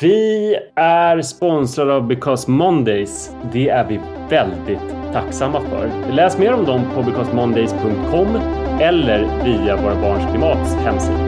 [0.00, 3.34] Vi är sponsrade av Because Mondays.
[3.52, 6.12] Det är vi väldigt tacksamma för.
[6.12, 8.36] Läs mer om dem på becausemondays.com
[8.80, 11.18] eller via Våra Barns Klimats hemsida.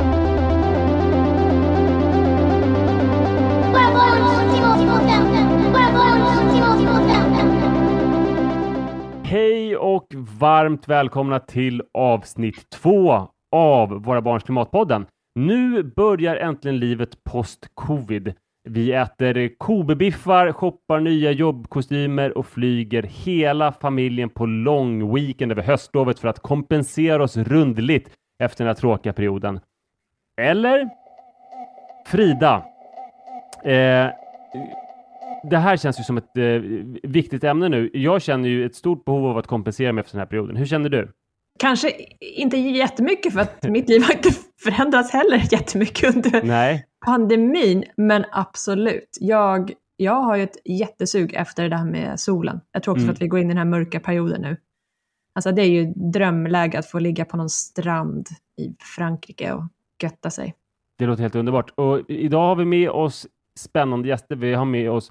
[9.23, 10.07] Hej och
[10.41, 15.07] varmt välkomna till avsnitt två av Våra Barns Klimatpodden.
[15.35, 18.35] Nu börjar äntligen livet post-covid.
[18.71, 26.18] Vi äter kobebiffar, shoppar nya jobbkostymer och flyger hela familjen på lång weekend över höstlovet
[26.18, 28.11] för att kompensera oss rundligt
[28.43, 29.61] efter den här tråkiga perioden.
[30.40, 30.89] Eller?
[32.06, 32.64] Frida.
[33.64, 34.06] Eh,
[35.50, 36.45] det här känns ju som ett eh,
[37.03, 37.91] viktigt ämne nu.
[37.92, 40.56] Jag känner ju ett stort behov av att kompensera mig efter den här perioden.
[40.56, 41.12] Hur känner du?
[41.59, 44.31] Kanske inte jättemycket för att mitt liv har inte
[44.62, 46.88] förändrats heller jättemycket under Nej.
[47.06, 47.84] Pandemin.
[47.97, 52.61] Men absolut, jag, jag har ju ett jättesug efter det här med solen.
[52.73, 53.12] Jag tror också Mm.
[53.12, 54.56] att vi går in i den här mörka perioden nu.
[55.33, 58.27] Alltså det är ju drömläge att få ligga på någon strand
[58.61, 59.62] i Frankrike och
[60.03, 60.55] götta sig.
[60.98, 61.70] Det låter helt underbart.
[61.75, 63.27] Och idag har vi med oss
[63.58, 64.36] spännande gäster.
[64.36, 65.11] Vi har med oss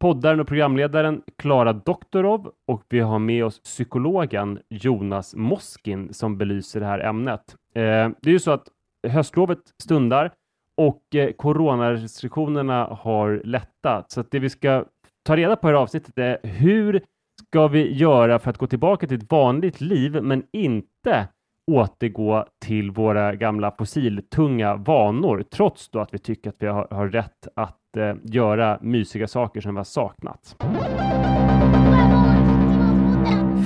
[0.00, 6.80] poddaren och programledaren Klara Doktorov och vi har med oss psykologen Jonas Moskin som belyser
[6.80, 7.54] det här ämnet.
[7.74, 8.68] Eh, det är ju så att
[9.08, 10.32] höstlovet stundar
[10.76, 14.10] och eh, coronarestriktionerna har lättat.
[14.10, 14.84] Så att det vi ska
[15.26, 17.02] ta reda på i det här avsnittet är hur
[17.48, 21.28] ska vi göra för att gå tillbaka till ett vanligt liv men inte
[21.70, 27.08] återgå till våra gamla fossiltunga vanor trots då att vi tycker att vi har, har
[27.08, 30.56] rätt att eh, göra mysiga saker som vi har saknat.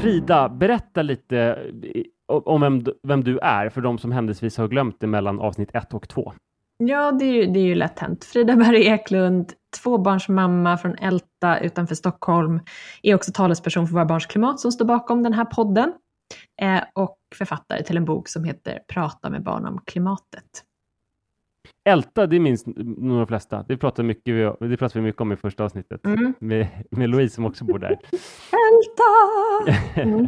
[0.03, 5.01] Frida, berätta lite eh, om vem, vem du är för de som händelsevis har glömt
[5.01, 6.33] det mellan avsnitt ett och två.
[6.79, 8.25] Ja, det är ju, det är ju lätt hänt.
[8.25, 12.61] Frida Berg Eklund, tvåbarnsmamma från Älta utanför Stockholm,
[13.03, 15.93] är också talesperson för Våra Barns Klimat som står bakom den här podden
[16.63, 20.65] eh, och författare till en bok som heter Prata med barn om klimatet.
[21.85, 23.65] Älta, det minns nog de flesta.
[23.69, 26.35] Det pratar, mycket, vi- det pratar vi mycket om i första avsnittet Mm.
[26.39, 27.91] med, med Louise som också bor där.
[28.53, 29.83] Älta!
[30.03, 30.27] Mm.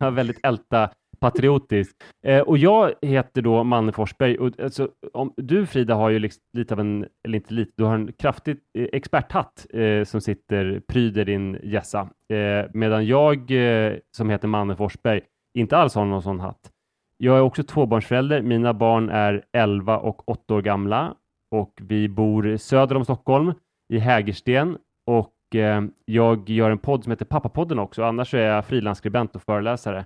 [0.00, 1.96] Ja, väldigt älta patriotisk.
[2.26, 4.38] Eh, och jag heter då Manne Forsberg.
[4.38, 7.84] Och, alltså, om, du Frida har ju liksom, lite av en, eller inte lite, du
[7.84, 12.08] har en kraftig eh, experthatt eh, som sitter, pryder din hjässa.
[12.32, 15.20] Eh, medan jag eh, som heter Manne Forsberg
[15.58, 16.70] inte alls har någon sån hatt.
[17.16, 18.42] Jag är också tvåbarnsförälder.
[18.42, 21.14] Mina barn är 11 och 8 år gamla
[21.50, 23.52] och vi bor söder om Stockholm
[23.92, 28.02] i Hägersten och eh, jag gör en podd som heter Pappapodden också.
[28.02, 30.04] Annars så är jag frilansskribent och föreläsare.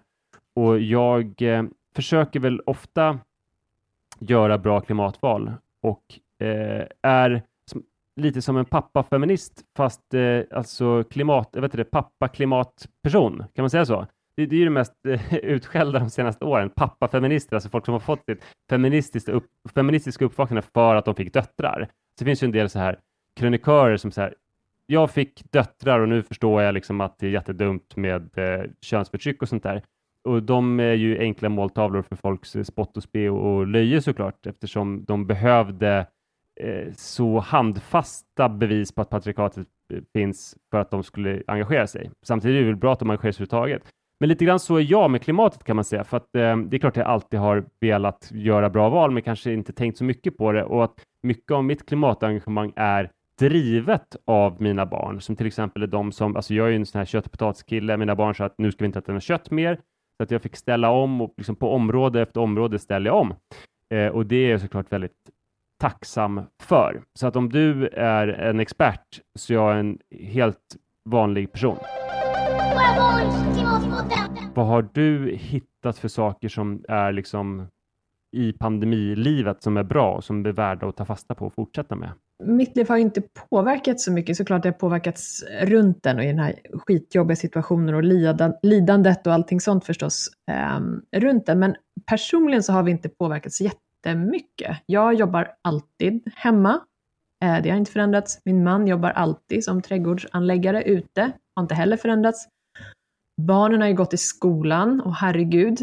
[0.55, 1.63] Och jag eh,
[1.95, 3.19] försöker väl ofta
[4.19, 6.03] göra bra klimatval och
[6.47, 7.83] eh, är som,
[8.17, 13.39] lite som en pappafeminist fast eh, alltså klimat, jag vet inte, pappa-klimatperson.
[13.55, 14.07] Kan man säga så?
[14.37, 16.71] Det, det är ju det mest eh, utskällda de senaste åren.
[16.71, 21.33] Pappafeminister, alltså folk som har fått ett feministiska, upp, feministiska uppvaknande för att de fick
[21.33, 21.89] döttrar.
[22.19, 22.99] Så det finns ju en del så här
[23.37, 24.35] krönikörer som så här,
[24.87, 29.43] jag fick döttrar och nu förstår jag liksom att det är jättedumt med eh, könsförtryck
[29.43, 29.83] och sånt där.
[30.25, 34.47] Och de är ju enkla måltavlor för folks eh, spott och spe och, löje såklart
[34.47, 36.07] eftersom de behövde
[36.61, 42.11] eh, så handfasta bevis på att patriarkatet eh, finns för att de skulle engagera sig.
[42.23, 43.83] Samtidigt är det väl bra att de engagerar sig överhuvudtaget.
[44.21, 46.77] Men lite grann så är jag med klimatet kan man säga, för att eh, det
[46.77, 50.05] är klart att jag alltid har velat göra bra val, men kanske inte tänkt så
[50.05, 55.37] mycket på det och att mycket av mitt klimatengagemang är drivet av mina barn, som
[55.37, 57.97] till exempel är de som, alltså jag är ju en sån här kött och potatiskille,
[57.97, 59.79] mina barn sa att nu ska vi inte äta något kött mer,
[60.17, 63.35] så att jag fick ställa om och liksom på område efter område ställer jag om.
[63.91, 65.31] Eh, och det är jag såklart väldigt
[65.81, 67.03] tacksam för.
[67.15, 71.77] Så att om du är en expert så är jag en helt vanlig person.
[74.55, 77.67] Vad har du hittat för saker som är liksom
[78.33, 81.97] i pandemilivet som är bra och som är värda att ta fasta på och fortsätta
[81.97, 82.11] med?
[82.45, 86.27] Mitt liv har inte påverkats så mycket, såklart det har påverkats runt den och i
[86.27, 88.03] den här skitjobbiga situationen och
[88.63, 90.81] lidandet och allting sånt förstås eh,
[91.21, 91.59] runt den.
[91.59, 94.77] Men personligen så har vi inte påverkats jättemycket.
[94.87, 96.81] Jag jobbar alltid hemma.
[97.45, 98.41] Eh, det har inte förändrats.
[98.45, 101.33] Min man jobbar alltid som trädgårdsanläggare ute.
[101.55, 102.49] Har inte heller förändrats.
[103.37, 105.79] Barnen har ju gått i skolan och herregud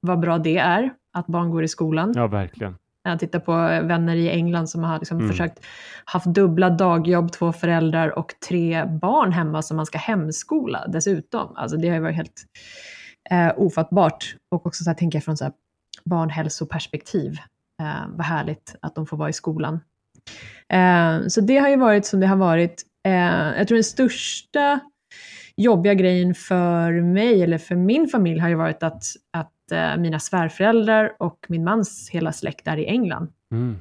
[0.00, 2.12] vad bra det är att barn går i skolan.
[2.16, 2.76] Ja, verkligen.
[3.04, 3.52] Jag tittar på
[3.86, 5.30] vänner i England som har liksom Mm.
[5.30, 5.64] försökt
[6.04, 11.56] haft dubbla dagjobb, två föräldrar och tre barn hemma som man ska hemskola dessutom.
[11.56, 12.42] Alltså det har ju varit helt
[13.30, 14.36] eh, ofattbart.
[14.50, 15.52] Och också så här, tänker jag från så här
[16.04, 17.38] barnhälsoperspektiv.
[17.80, 19.80] Eh, vad härligt att de får vara i skolan.
[20.68, 22.82] Eh, så det har ju varit som det har varit.
[23.06, 24.80] Eh, jag tror den största
[25.56, 29.02] jobbiga grejen för mig, eller för min familj, har ju varit att,
[29.32, 33.32] att eh, mina svärföräldrar och min mans hela släkt är i England.
[33.52, 33.76] Mm.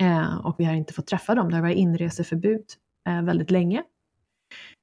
[0.00, 1.48] Eh, och vi har inte fått träffa dem.
[1.50, 2.64] Det har varit inreseförbud
[3.08, 3.82] eh, väldigt länge.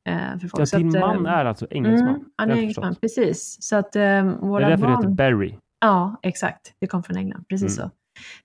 [0.07, 0.69] Eh, för folk.
[0.73, 2.09] Ja, din att, eh, man är alltså engelsman?
[2.09, 3.57] Mm, han är Det engelsman, precis.
[3.61, 5.03] Så att eh, Det våra är därför det barn...
[5.03, 5.55] heter Barry.
[5.79, 6.73] Ja, exakt.
[6.79, 7.89] Det kom från England, precis Mm.
[7.89, 7.95] så.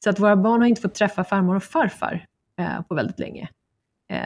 [0.05, 2.27] Så att våra barn har inte fått träffa farmor och farfar
[2.59, 3.49] eh, på väldigt länge.
[4.13, 4.21] Eh,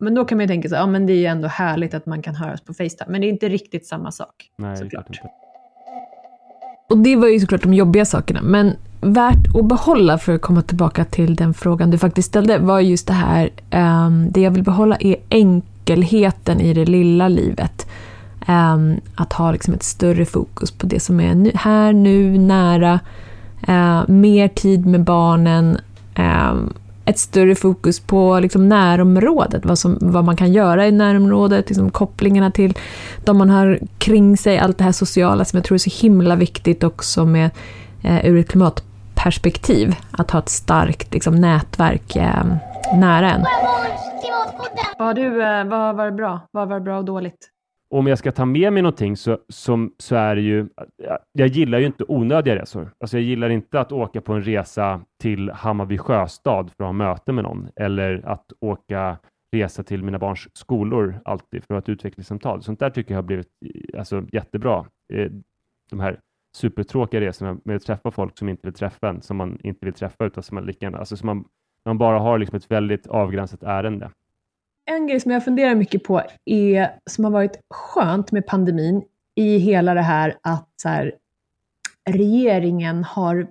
[0.00, 2.06] men då kan man ju tänka sig, ja men det är ju ändå härligt att
[2.06, 3.06] man kan höras på Facetime.
[3.12, 4.50] Men det är inte riktigt samma sak.
[4.58, 5.20] Nej, det är Såklart.
[6.92, 10.62] Och det var ju såklart de jobbiga sakerna, men värt att behålla för att komma
[10.62, 14.62] tillbaka till den frågan du faktiskt ställde var just det här, ehm, det jag vill
[14.62, 17.86] behålla är enkelheten i det lilla livet.
[18.46, 23.00] Ehm, att ha liksom ett större fokus på det som är nu, här, nu, nära,
[23.66, 25.78] ehm, mer tid med barnen,
[27.04, 31.90] ett större fokus på liksom närområdet, vad, som, vad man kan göra i närområdet, liksom
[31.90, 32.78] kopplingarna till
[33.24, 36.36] de man har kring sig, allt det här sociala som jag tror är så himla
[36.36, 37.50] viktigt också med,
[38.02, 39.96] eh, ur ett klimatperspektiv.
[40.10, 42.44] Att ha ett starkt liksom, nätverk eh,
[42.94, 43.44] nära en.
[43.44, 44.12] Skärgårdens.
[44.98, 46.48] Vad, du, eh, vad var bra?
[46.50, 47.51] Vad var bra och dåligt?
[47.92, 51.48] Om jag ska ta med mig någonting så, som, så är det ju, jag- jag
[51.48, 52.90] gillar ju inte onödiga resor.
[53.00, 56.92] Alltså jag gillar inte att åka på en resa till Hammarby sjöstad för att ha
[56.92, 59.18] möte med någon, eller att åka
[59.52, 62.62] resa till mina barns skolor alltid för att ha ett utvecklingssamtal.
[62.62, 63.48] Sånt där tycker jag har blivit
[63.98, 64.84] alltså, jättebra.
[65.12, 65.30] Eh,
[65.90, 66.18] de här
[66.56, 69.94] supertråkiga resorna med att träffa folk som inte vill träffa en, som man inte vill
[69.94, 71.44] träffa, utan som man lika gärna, alltså som man,
[71.84, 74.10] man bara har liksom ett väldigt avgränsat ärende.
[74.84, 79.02] En grej som jag funderar mycket på är, som har varit skönt med pandemin
[79.34, 81.12] i hela det här att så här,
[82.10, 83.46] regeringen har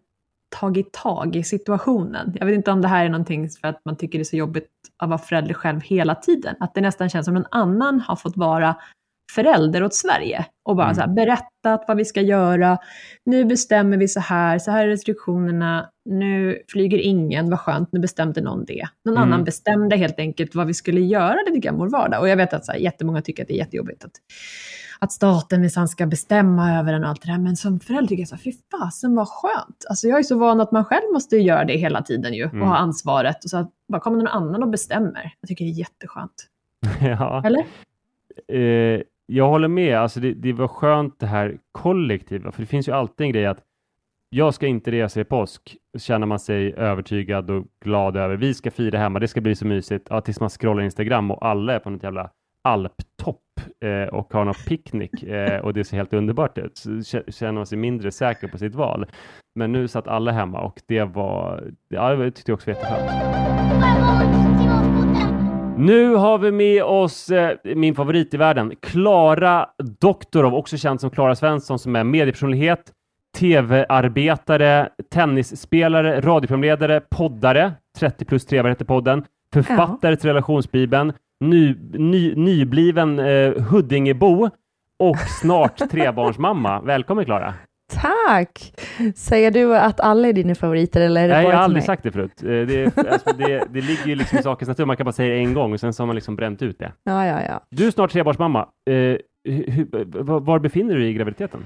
[0.50, 2.36] tagit tag i situationen.
[2.40, 4.36] Jag vet inte om det här är någonting för att man tycker det är så
[4.36, 6.56] jobbigt att vara förälder själv hela tiden.
[6.60, 8.76] Att det nästan känns som någon annan har fått vara
[9.36, 10.96] förälder åt Sverige och bara Mm.
[10.96, 12.78] så här, berättat vad vi ska göra.
[13.24, 15.91] Nu bestämmer vi så här, så här är restriktionerna.
[16.06, 18.88] Nu flyger ingen, vad skönt, nu bestämde någon det.
[19.06, 19.28] Någon Mm.
[19.34, 22.22] annan bestämde helt enkelt vad vi skulle göra lite grann vår vardag.
[22.22, 24.12] Och jag vet att så här, jättemånga tycker att det är jättejobbigt att,
[25.00, 27.38] att staten minsann ska bestämma över en och allt det där.
[27.40, 29.86] Men som förälder tycker jag så här, fy fasen vad skönt.
[29.90, 32.62] Alltså jag är så van att man själv måste göra det hela tiden ju Mm.
[32.62, 33.44] och ha ansvaret.
[33.44, 35.34] Och så att bara kommer någon annan och bestämmer.
[35.42, 36.48] Jag tycker det är jätteskönt.
[37.02, 37.44] ja.
[37.46, 37.64] Eller?
[38.48, 39.98] Eh, jag håller med.
[39.98, 43.46] Alltså det, det var skönt det här kollektiva, för det finns ju alltid en grej
[43.46, 43.60] att
[44.34, 48.36] jag ska inte resa i påsk, känner man sig övertygad och glad över.
[48.36, 50.08] Vi ska fira hemma, det ska bli så mysigt.
[50.10, 52.30] Ja, tills man scrollar Instagram och alla är på något jävla
[52.64, 53.44] alptopp
[53.86, 56.78] eh, och har någon picknick eh, och det ser helt underbart ut.
[56.78, 59.06] Så känner man sig mindre säker på sitt val.
[59.56, 63.12] Men nu satt alla hemma och det var, ja, det tyckte jag också var jätteskönt.
[65.78, 69.70] Nu har vi med oss eh, min favorit i världen, Klara
[70.00, 72.94] Doktorov, också känd som Klara Svensson, som är mediepersonlighet,
[73.42, 79.24] tv-arbetare, tennisspelare, radioprogramledare, poddare, 30 plus trevare heter podden,
[79.54, 81.14] författare till relationsbibeln,
[81.46, 84.50] ny, ny, nybliven eh, Huddingebo
[85.04, 86.82] och snart trebarnsmamma.
[86.82, 87.54] Välkommen Klara!
[87.94, 88.74] Tack!
[89.16, 91.86] Säger du att alla är dina favoriter eller är det Nej, jag har aldrig mig?
[91.86, 92.44] sagt det förut.
[92.44, 95.34] Eh, Det, alltså, det, det ligger ju liksom i sakens natur, man kan bara säga
[95.34, 96.92] det en gång och sen så har man liksom bränt ut det.
[97.04, 97.62] Ja, ja, ja.
[97.70, 98.60] Du är snart trebarnsmamma.
[98.90, 99.18] Eh, hu-
[99.48, 101.66] hu- var, var befinner du dig i graviditeten?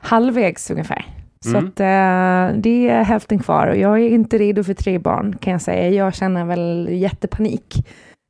[0.00, 1.04] Halvvägs ungefär.
[1.44, 1.64] Så Mm.
[1.68, 5.52] att, eh, det är hälften kvar och jag är inte redo för tre barn kan
[5.52, 5.88] jag säga.
[5.90, 7.86] Jag känner väl jättepanik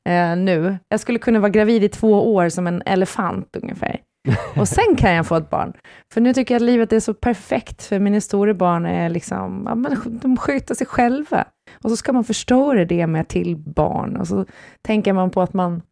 [0.09, 0.79] eh, nu.
[0.89, 4.01] Jag skulle kunna vara gravid i två år som en elefant ungefär.
[4.57, 5.73] Och sen kan jag få ett barn.
[6.15, 9.63] För nu tycker jag att livet är så perfekt, för mina stora barn är liksom,
[9.67, 11.45] ja, men de sköter sig själva.
[11.83, 14.17] Och så ska man förstöra det med till barn.
[14.17, 14.45] Och så
[14.87, 15.83] tänker man på att man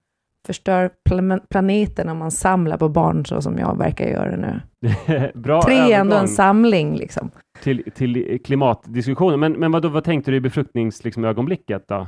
[0.47, 4.61] förstör plan- planeten om man samlar på barn så som jag verkar göra nu.
[5.35, 7.31] Bra Tre är ändå en samling liksom.
[7.63, 9.41] till, till klimatdiskussionen.
[9.41, 12.07] Men, men vad, då, vad tänkte du i befruktningsögonblicket liksom, då?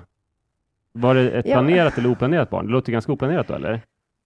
[0.93, 1.53] Var det ett Ja.
[1.55, 2.67] planerat eller oplanerat barn?
[2.67, 3.81] Det låter ganska oplanerat då, eller?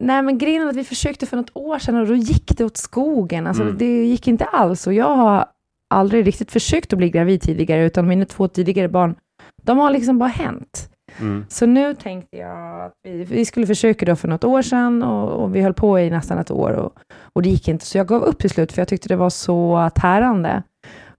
[0.05, 2.65] Nej, men grejen är att vi försökte för något år sedan och då gick det
[2.65, 3.47] åt skogen.
[3.47, 3.77] Alltså, Mm.
[3.79, 5.47] Det gick inte alls och jag har
[5.91, 9.15] aldrig riktigt försökt att bli gravid tidigare, utan mina två tidigare barn,
[9.63, 10.89] de har liksom bara hänt.
[11.21, 11.45] Mm.
[11.49, 15.43] Så nu tänkte jag att vi, vi skulle försöka då för något år sedan och,
[15.43, 16.93] och vi höll på i nästan ett år och,
[17.33, 17.87] och det gick inte.
[17.87, 20.63] Så jag gav upp till slut för jag tyckte det var så tärande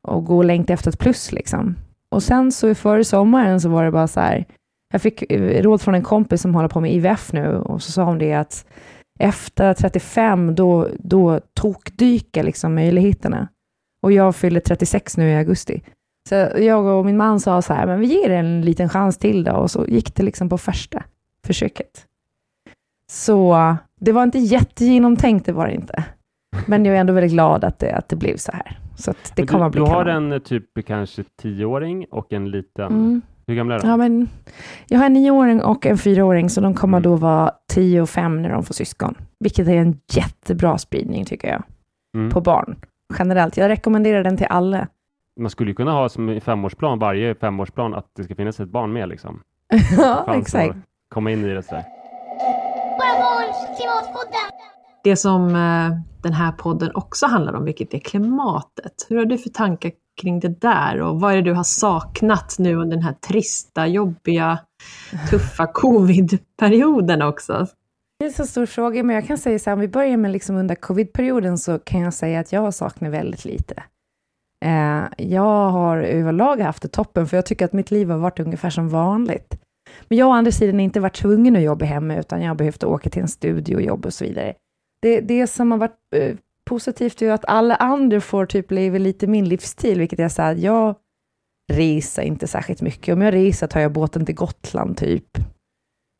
[0.08, 1.76] att gå och längta efter ett plus liksom.
[2.12, 4.46] Och sen så före sommaren så var det bara så här,
[4.94, 7.92] jag fick eh, råd från en kompis som håller på med IVF nu och så
[7.92, 8.66] sa hon det att
[9.20, 13.48] efter 35 då, då tokdyker liksom möjligheterna.
[14.04, 15.84] Och jag fyller 36 nu i augusti.
[16.30, 19.18] Så jag och min man sa så här, men vi ger det en liten chans
[19.18, 21.04] till då, och så gick det liksom på första
[21.48, 22.06] försöket.
[23.12, 26.04] Så det var inte jättegenomtänkt, det var det inte.
[26.68, 28.80] Men jag är ändå väldigt glad att det, att det blev så här.
[28.96, 30.24] Så att det Men kommer du, att bli du har kanon.
[30.26, 33.22] en eh, typ kanske tioåring och en liten, Mm.
[33.48, 33.88] hur gamla är de?
[33.90, 34.30] Ja, men
[34.88, 37.04] jag har en nioåring och en fyraåring, så de kommer Mm.
[37.12, 39.16] då vara tio och fem när de får syskon.
[39.40, 41.64] Vilket är en jättebra spridning, tycker jag,
[42.18, 42.32] Mm.
[42.32, 42.76] på barn.
[43.20, 43.58] Generellt.
[43.58, 44.88] Jag rekommenderar den till alla.
[45.40, 48.70] Man skulle ju kunna ha som i femårsplan, varje femårsplan, att det ska finnas ett
[48.70, 49.42] barn med liksom.
[49.98, 50.70] ja, exakt.
[50.70, 50.78] att
[51.10, 51.84] komma in i det sådär.
[55.04, 59.06] Det som eh, den här podden också handlar om, vilket är klimatet.
[59.10, 62.56] Hur har du för tankar kring det där och vad är det du har saknat
[62.60, 64.60] nu under den här trista, jobbiga,
[65.30, 67.68] tuffa covid-perioden också?
[68.20, 70.18] Det är en så stor fråga, men jag kan säga så här, om vi börjar
[70.18, 73.84] med liksom under covid-perioden så kan jag säga att jag saknar väldigt lite.
[74.64, 78.40] Eh, jag har överlag haft det toppen, för jag tycker att mitt liv har varit
[78.40, 79.60] ungefär som vanligt.
[80.08, 82.56] Men jag har å andra sidan inte varit tvungen att jobba hemma, utan jag har
[82.56, 84.54] behövt åka till en studio och jobba och så vidare.
[85.02, 88.98] Det, det som har varit eh, positivt är ju att alla andra får typ leva
[88.98, 90.96] lite min livsstil, vilket är så här, jag
[91.74, 93.14] reser inte särskilt mycket.
[93.14, 95.38] Om jag reser tar jag båten till Gotland typ.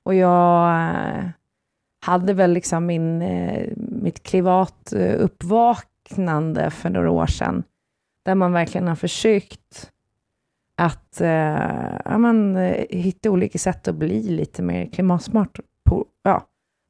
[0.06, 1.26] Och jag eh,
[2.06, 5.26] hade väl liksom min, eh, mitt klimatuppvaknande eh,
[6.10, 7.64] uppvaknande för några år sedan,
[8.26, 9.92] där man verkligen har försökt
[10.82, 15.60] att eh, ja, men, eh, hitta olika sätt att bli lite mer klimatsmart.
[15.90, 16.44] På, ja,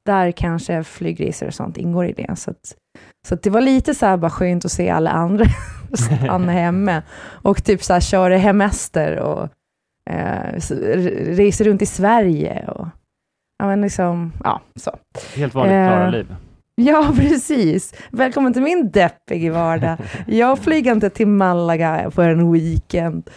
[0.05, 2.35] där kanske flygresor och sånt ingår i det.
[2.39, 2.75] Så, att,
[3.27, 5.45] så att det var lite så här bara skönt att se alla andra
[5.93, 9.49] stanna hemma och typ så här köra hemester och
[10.13, 12.87] eh, så- r- resa runt i Sverige och
[13.59, 14.91] ja, men liksom, ja, så.
[15.35, 16.35] Helt vanligt Eh, Klara-liv.
[16.81, 17.93] Ja, precis.
[18.11, 19.97] Välkommen till min deppiga vardag.
[20.27, 23.29] Jag flyger inte till Malaga på en weekend.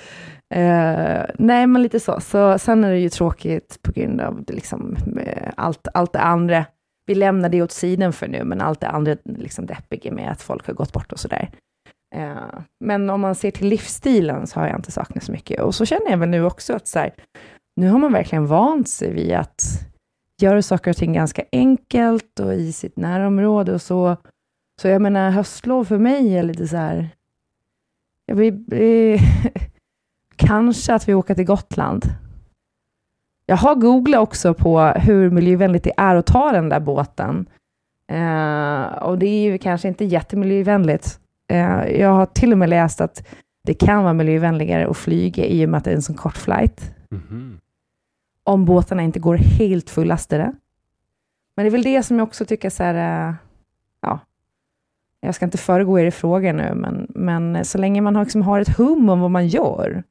[0.56, 2.20] Uh, nej, men lite så.
[2.20, 2.58] så.
[2.58, 6.64] Sen är det ju tråkigt på grund av liksom, eh, allt, allt det andra.
[7.06, 10.42] Vi lämnar det åt sidan för nu, men allt det andra liksom deppiga med att
[10.42, 11.50] folk har gått bort och sådär.
[12.16, 15.60] Uh, men om man ser till livsstilen så har jag inte saknat så mycket.
[15.60, 17.14] Och så känner jag väl nu också att så här,
[17.80, 19.62] nu har man verkligen vant sig vid att
[20.42, 24.16] göra saker och ting ganska enkelt och i sitt närområde och så.
[24.80, 27.08] Så jag menar, höstlov för mig är lite så här,
[28.26, 29.20] jag blir, eh,
[30.36, 32.04] kanske att vi åker till Gotland.
[33.46, 37.48] Jag har googlat också på hur miljövänligt det är att ta den där båten.
[38.12, 41.20] Eh, och det är ju kanske inte jättemiljövänligt.
[41.52, 43.26] Eh, jag har till och med läst att
[43.64, 46.36] det kan vara miljövänligare att flyga i och med att det är en så kort
[46.36, 47.60] flight Mhm
[48.46, 50.52] om båtarna inte går helt fullastade.
[51.56, 53.34] Men det är väl det som jag också tycker så här, eh,
[54.00, 54.20] ja,
[55.20, 58.42] jag ska inte föregå er i frågan nu, men, men så länge man har, liksom
[58.42, 60.02] har ett hum om vad man gör,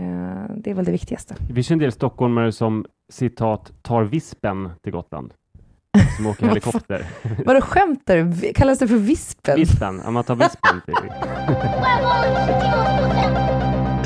[0.00, 1.36] eh, det är väl det viktigaste.
[1.48, 5.34] Det finns en del stockholmare som citat tar vispen till Gotland.
[6.16, 7.06] Som åker helikopter.
[7.46, 8.52] Vadå skämtar du?
[8.52, 9.56] Kallas det för vispen?
[9.56, 10.80] vispen, ja man tar vispen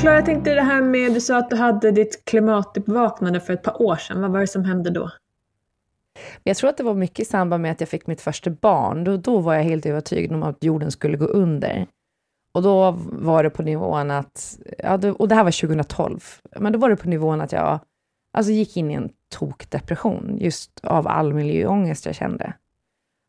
[0.01, 3.63] Klara, jag tänkte det här med, du sa att du hade ditt klimatuppvaknande för ett
[3.63, 4.21] par år sedan.
[4.21, 5.11] Vad var det som hände då?
[6.43, 9.03] Jag tror att det var mycket i samband med att jag fick mitt första barn.
[9.03, 11.87] Då, då var jag helt övertygad om att jorden skulle gå under.
[12.51, 16.19] Och då var det på nivån att, ja, det, och det här var 2012,
[16.59, 17.79] men då var det på nivån att jag
[18.33, 22.53] alltså gick in i en tokdepression just av all miljöångest jag kände.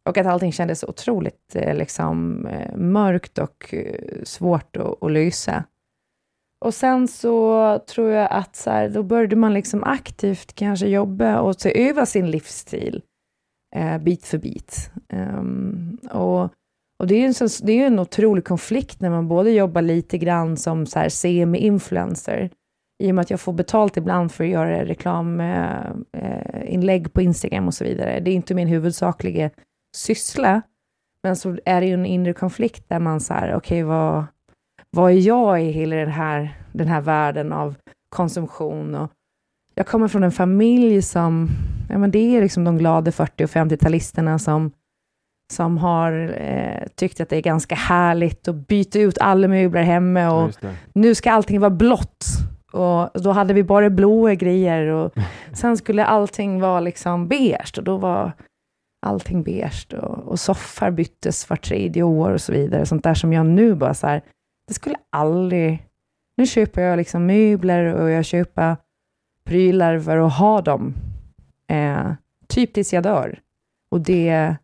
[0.05, 5.65] Och att allting kändes otroligt eh, liksom, eh, mörkt och eh, svårt att, att lösa.
[6.63, 11.41] Och sen så tror jag att så här, då började man liksom aktivt kanske jobba
[11.41, 13.03] och se över sin livsstil
[13.77, 14.91] eh, bit för bit.
[15.13, 16.43] Um, och,
[16.99, 19.51] och det är ju en, sån- det är ju en otrolig konflikt när man både
[19.51, 22.51] jobbar lite grann som så här semi-influencer,
[23.03, 27.23] i och med att jag får betalt ibland för att göra reklaminlägg eh, eh på
[27.23, 28.21] Instagram och så vidare.
[28.21, 29.51] Det är inte min huvudsakliga
[29.97, 30.63] syssla,
[31.23, 34.25] men så är det ju en inre konflikt där man så här, okej, vad,
[34.97, 37.75] vad är jag i hela den här, den här världen av
[38.09, 38.95] konsumtion?
[38.95, 39.11] Och
[39.75, 41.51] jag kommer från en familj som,
[41.91, 44.71] ja men det är liksom de glada 40 och 50-talisterna som,
[45.53, 50.21] som har eh, tyckt att det är ganska härligt att byta ut alla möbler hemma
[50.21, 50.75] Ja, och det.
[50.93, 52.25] nu ska allting vara blått.
[52.73, 55.15] Och då hade vi bara blåa grejer och
[55.53, 58.33] sen skulle allting vara liksom beige och då var
[59.07, 62.87] allting beige och, och soffar byttes var tredje år och så vidare.
[62.87, 64.23] Sånt där som jag nu bara så här,
[64.73, 65.87] det skulle aldrig...
[66.37, 68.77] Nu köper jag liksom möbler och jag köper
[69.45, 70.95] prylar för att ha dem.
[71.67, 72.13] Eh,
[72.49, 73.39] typ tills jag dör.
[73.91, 74.57] Och det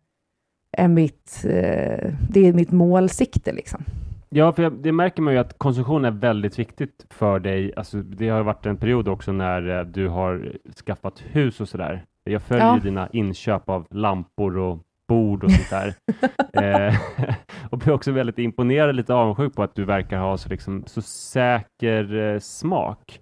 [0.77, 3.83] är mitt, eh, det är mitt målsikte liksom.
[4.29, 7.73] Ja, för jag, det märker man ju att konsumtion är väldigt viktigt för dig.
[7.75, 10.53] Alltså, det har varit en period också när eh, du har
[10.85, 12.03] skaffat hus och sådär.
[12.23, 12.79] Jag följer Ja.
[12.83, 15.93] dina inköp av lampor och bord och sånt där.
[16.89, 16.95] eh,
[17.69, 21.01] och blir också väldigt imponerad, lite avundsjuk på att du verkar ha så, liksom, så
[21.01, 23.19] säker eh, smak.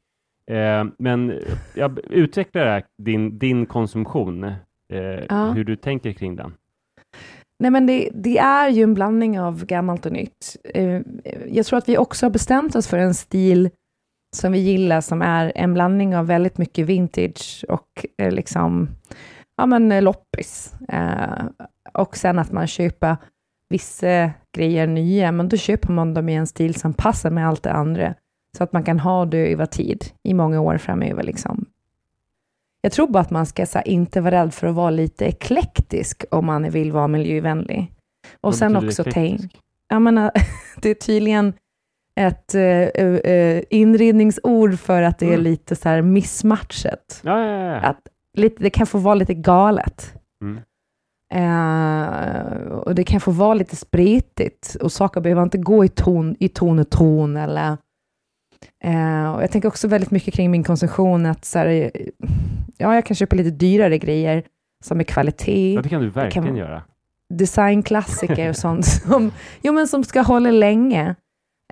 [0.52, 1.34] Eh, men
[1.74, 4.54] jag utvecklar här, din, din konsumtion, eh,
[5.30, 5.52] Ja.
[5.52, 6.54] hur du tänker kring den.
[7.60, 10.56] Nej, men det, det är ju en blandning av gammalt och nytt.
[10.74, 11.02] Eh,
[11.48, 13.70] Jag tror att vi också har bestämt oss för en stil
[14.36, 18.90] som vi gillar, som är en blandning av väldigt mycket vintage och eh, liksom,
[19.58, 20.74] ja men loppis.
[21.98, 23.18] Eh, Och sen att man köper
[23.70, 27.64] vissa grejer nya, men då köper man dem i en stil som passar med allt
[27.64, 28.14] det andra.
[28.58, 31.24] Så att man kan ha det över tid, i många år framöver.
[31.24, 31.66] Liksom.
[32.82, 36.26] Jag tror bara att man ska här, inte vara rädd för att vara lite eklektisk
[36.32, 37.92] om man vill vara miljövänlig.
[38.34, 39.42] Och Vad sen också tänk,
[39.90, 40.32] jag menar,
[40.82, 41.54] det är tydligen
[42.16, 45.44] ett uh, uh, inredningsord för att det är Mm.
[45.44, 47.22] lite så här missmatchat.
[47.24, 47.76] Ja, ja, ja.
[47.76, 48.00] Att
[48.38, 50.14] lite, det kan få vara lite galet.
[50.42, 50.60] Mm.
[51.34, 56.36] Eh, och det kan få vara lite spretigt och saker behöver inte gå i ton,
[56.40, 57.78] i ton och ton eller
[58.84, 61.90] eh, och jag tänker också väldigt mycket kring min konsumtion att så här, eh,
[62.78, 64.44] ja, jag kan köpa lite dyrare grejer
[64.84, 66.82] som är kvalitet, ja, det kan du verkligen vara- göra.
[67.34, 69.32] designklassiker och sånt som,
[69.62, 71.16] jo, men som ska hålla länge.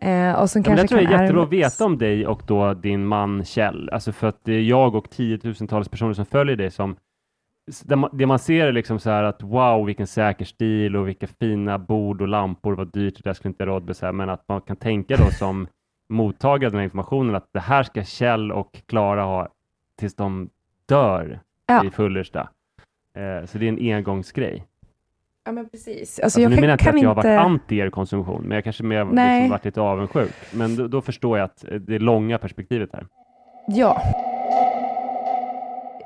[0.01, 2.27] Eh, och som Ja, kanske jag tror det är kan jättebra att veta om dig
[2.27, 3.89] och då din man Kjell.
[3.89, 6.95] Alltså för att det är jag och tiotusentals personer som följer dig som
[8.11, 11.77] det man, ser är liksom så här att wow, vilken säker stil och vilka fina
[11.79, 14.75] bord och lampor, vad dyrt, det där skulle inte så här, men att man kan
[14.75, 15.67] tänka då som
[16.09, 19.49] mottagare av den här informationen att det här ska Kjell och Klara ha
[19.99, 20.49] tills de
[20.85, 21.85] dör Ja.
[21.85, 22.49] i Fullersta.
[23.17, 24.65] Eh, så det är en engångsgrej.
[25.45, 25.99] Ja, men precis.
[25.99, 28.41] Alltså, Alltså, jag nu kan, menar jag inte att jag har varit anti er konsumtion,
[28.43, 30.33] men jag kanske mer liksom varit lite avundsjuk.
[30.53, 33.05] Men då, då förstår jag att det är långa perspektivet här.
[33.67, 34.01] Ja.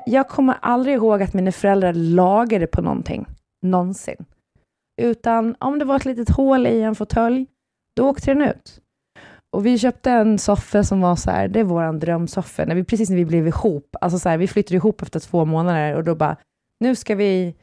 [0.05, 3.25] Jag kommer aldrig ihåg att mina föräldrar lagade på någonting,
[3.61, 4.25] någonsin.
[5.01, 7.45] Utan om det var ett litet hål i en fåtölj,
[7.93, 8.81] då åkte den ut.
[9.51, 12.83] Och vi köpte en soffa som var så här, det är vår drömsoffa, när vi,
[12.83, 13.95] precis när vi blev ihop.
[14.01, 16.37] Alltså så här, vi flyttade ihop efter två månader och då bara,
[16.79, 17.55] nu ska vi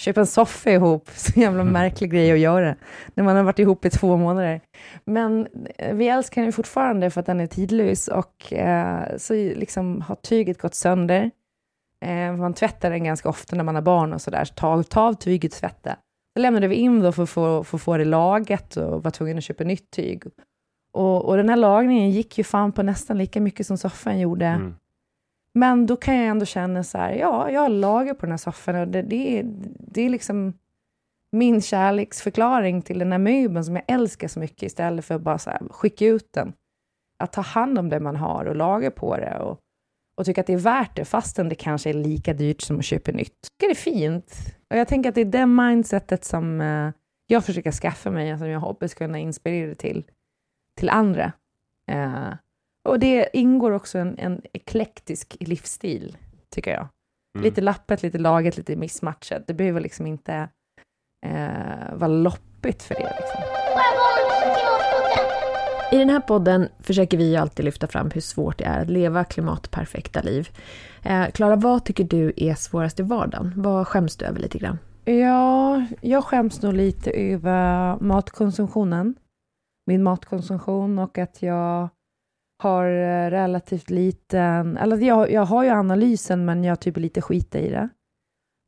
[0.00, 1.10] köpa en soffa ihop.
[1.14, 2.76] Så jävla märklig grej att göra,
[3.14, 4.60] när man har varit ihop i två månader.
[5.04, 10.00] Men eh, vi älskar den fortfarande för att den är tidlös och eh, så liksom
[10.00, 11.30] har tyget gått sönder.
[12.00, 14.44] Eh, man tvättar den ganska ofta när man har barn och sådär.
[14.44, 15.96] Så ta, ta av tyget, tvätta.
[16.36, 19.10] Så lämnade vi in då för att få, för att få det lagat och var
[19.10, 20.24] tvungen att köpa nytt tyg.
[20.92, 24.46] Och, och den här lagningen gick ju fan på nästan lika mycket som soffan gjorde.
[24.46, 24.74] Mm.
[25.54, 28.36] Men då kan jag ändå känna så här, ja, jag har lager på den här
[28.36, 29.44] soffan och det, det, är,
[29.78, 30.52] det är liksom
[31.32, 35.38] min kärleksförklaring till den här möbeln som jag älskar så mycket istället för att bara
[35.38, 36.52] så här, skicka ut den.
[37.18, 39.60] Att ta hand om det man har och laga på det och,
[40.20, 42.84] och tycka att det är värt det fastän det kanske är lika dyrt som att
[42.84, 43.36] köpa nytt.
[43.40, 44.56] Jag tycker det är fint.
[44.70, 46.90] Och jag tänker att det är det mindsetet som eh,
[47.26, 50.04] jag försöker skaffa mig och som jag hoppas kunna inspirera till,
[50.76, 51.32] till andra.
[51.90, 52.32] Eh,
[52.88, 56.16] och det ingår också en, en eklektisk livsstil,
[56.50, 56.88] tycker jag.
[57.34, 57.44] Mm.
[57.44, 59.46] Lite lappet, lite laget, lite missmatchat.
[59.46, 60.48] Det behöver liksom inte
[61.26, 63.16] eh, vara loppigt för det.
[63.20, 63.59] Liksom.
[65.92, 69.24] I den här podden försöker vi alltid lyfta fram hur svårt det är att leva
[69.24, 70.48] klimatperfekta liv.
[71.02, 73.52] Eh, Klara, vad tycker du är svårast i vardagen?
[73.56, 74.78] Vad skäms du över lite grann?
[75.04, 79.14] Ja, jag skäms nog lite över matkonsumtionen.
[79.86, 81.88] Min matkonsumtion och att jag
[82.62, 87.58] har eh, relativt liten, eller jag, jag har ju analysen men jag typ lite skita
[87.58, 87.88] i det.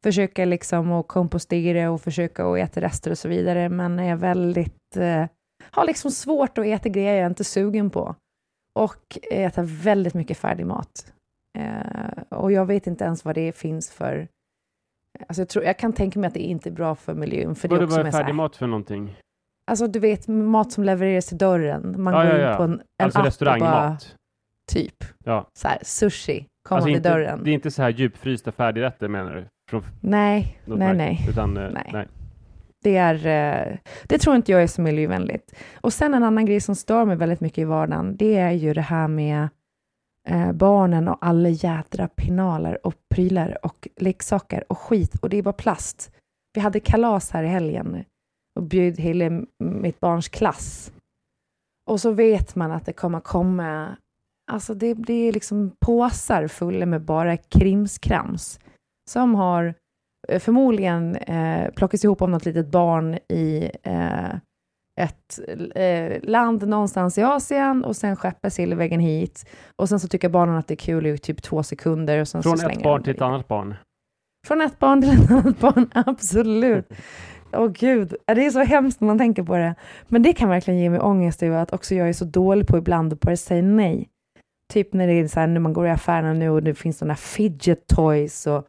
[0.03, 4.97] Försöker liksom att kompostera och försöka att äta rester och så vidare men är väldigt,
[4.97, 5.25] eh,
[5.71, 8.15] har liksom svårt att äta grejer jag är inte sugen på.
[8.75, 11.13] Och äta väldigt mycket färdig mat.
[11.59, 14.29] Eh, och jag vet inte ens vad det finns för
[15.29, 17.55] Alltså jag, tror, jag kan tänka mig att det inte är bra för miljön.
[17.55, 19.17] För det är Vad också var med så färdig mat för någonting?
[19.65, 21.95] Alltså du vet, mat som levereras till dörren.
[22.03, 22.57] Man Ja, går ja, in ja.
[22.57, 24.17] på en, en Alltså app och bara, restaurangmat?
[24.73, 25.47] typ, Ja.
[25.59, 27.45] så här, sushi, komma Alltså till inte, dörren.
[27.45, 29.45] det är inte så här djupfrysta färdigrätter menar du?
[29.71, 30.99] Från Nej, något nej, märke?
[30.99, 31.27] nej.
[31.31, 31.91] Utan, eh, Nej.
[31.93, 32.09] nej.
[32.83, 35.55] Det, är, eh, det tror inte jag är så miljövänligt.
[35.81, 38.75] Och sen en annan grej som stör mig väldigt mycket i vardagen, det är ju
[38.75, 39.49] det här med
[40.29, 45.43] eh, barnen och alla jädra pinaler och prylar och leksaker och skit och det är
[45.43, 46.13] bara plast.
[46.55, 48.05] Vi hade kalas här i helgen
[48.57, 50.93] och bjöd hela mitt barns klass.
[51.91, 53.97] Och så vet man att det kommer komma,
[54.53, 58.61] alltså det, det är liksom påsar fulla med bara krimskrams
[59.11, 59.75] som har
[60.39, 64.35] förmodligen eh, plockats ihop av något litet barn i, eh,
[65.01, 65.39] ett
[65.75, 69.49] eh, land någonstans i Asien och sen skeppar silverväggen hit.
[69.77, 72.21] Och sen så tycker barnen att det är kul i typ två sekunder.
[72.21, 73.75] Och sen Från så ett barn till ett annat barn.
[74.47, 76.93] Från ett barn till ett annat barn, absolut.
[77.53, 79.75] Åh gud, Ja, det är så hemskt när man tänker på det.
[80.09, 82.79] Men det kan verkligen ge mig ångest över att också jag är så dålig på
[82.79, 84.09] ibland att bara säga nej.
[84.73, 86.99] Typ när det är så här, när man går i affärerna nu och det finns
[86.99, 88.69] sådana fidget toys och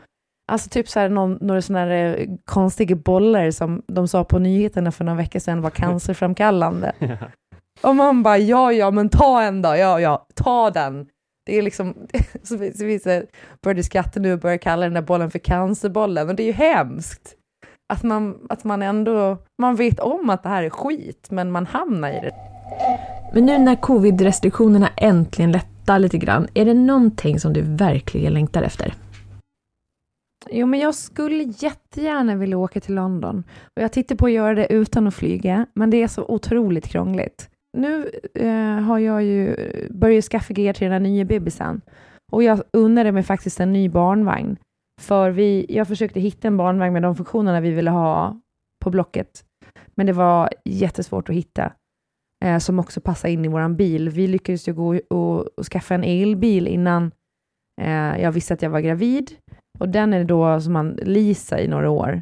[0.51, 4.39] Alltså typ så här någon, några sådana här eh, konstiga bollar som de sa på
[4.39, 6.93] nyheterna för några veckor sedan var cancerframkallande.
[7.81, 11.07] Och man bara, ja, ja, men ta en då, ja, ja, ta den.
[11.45, 11.93] Det är liksom,
[12.43, 13.25] så så här
[13.63, 16.51] började skratta nu och började kalla den där bollen för cancerbollen, och det är ju
[16.51, 17.35] hemskt.
[17.93, 21.65] Att man, att man ändå, man vet om att det här är skit, men man
[21.65, 22.31] hamnar i det.
[23.33, 28.63] Men nu när covid-restriktionerna äntligen lättar lite grann, är det någonting som du verkligen längtar
[28.63, 28.93] efter?
[30.49, 33.43] Jo, men jag skulle jättegärna vilja åka till London.
[33.75, 36.87] Och jag tittar på att göra det utan att flyga, men det är så otroligt
[36.87, 37.49] krångligt.
[37.77, 39.55] Nu eh, har jag ju
[39.89, 41.81] börjat skaffa grejer till den här nya bebisen.
[42.31, 44.57] Och jag unnade mig faktiskt en ny barnvagn.
[45.01, 48.39] För vi, jag försökte hitta en barnvagn med de funktionerna vi ville ha
[48.83, 49.45] på Blocket.
[49.95, 51.73] Men det var jättesvårt att hitta.
[52.45, 54.09] Eh, som också passar in i vår bil.
[54.09, 57.11] Vi lyckades ju gå och, och skaffa en elbil innan
[57.81, 59.31] eh, jag visste att jag var gravid.
[59.79, 62.21] Och den är då som man leasar i några år.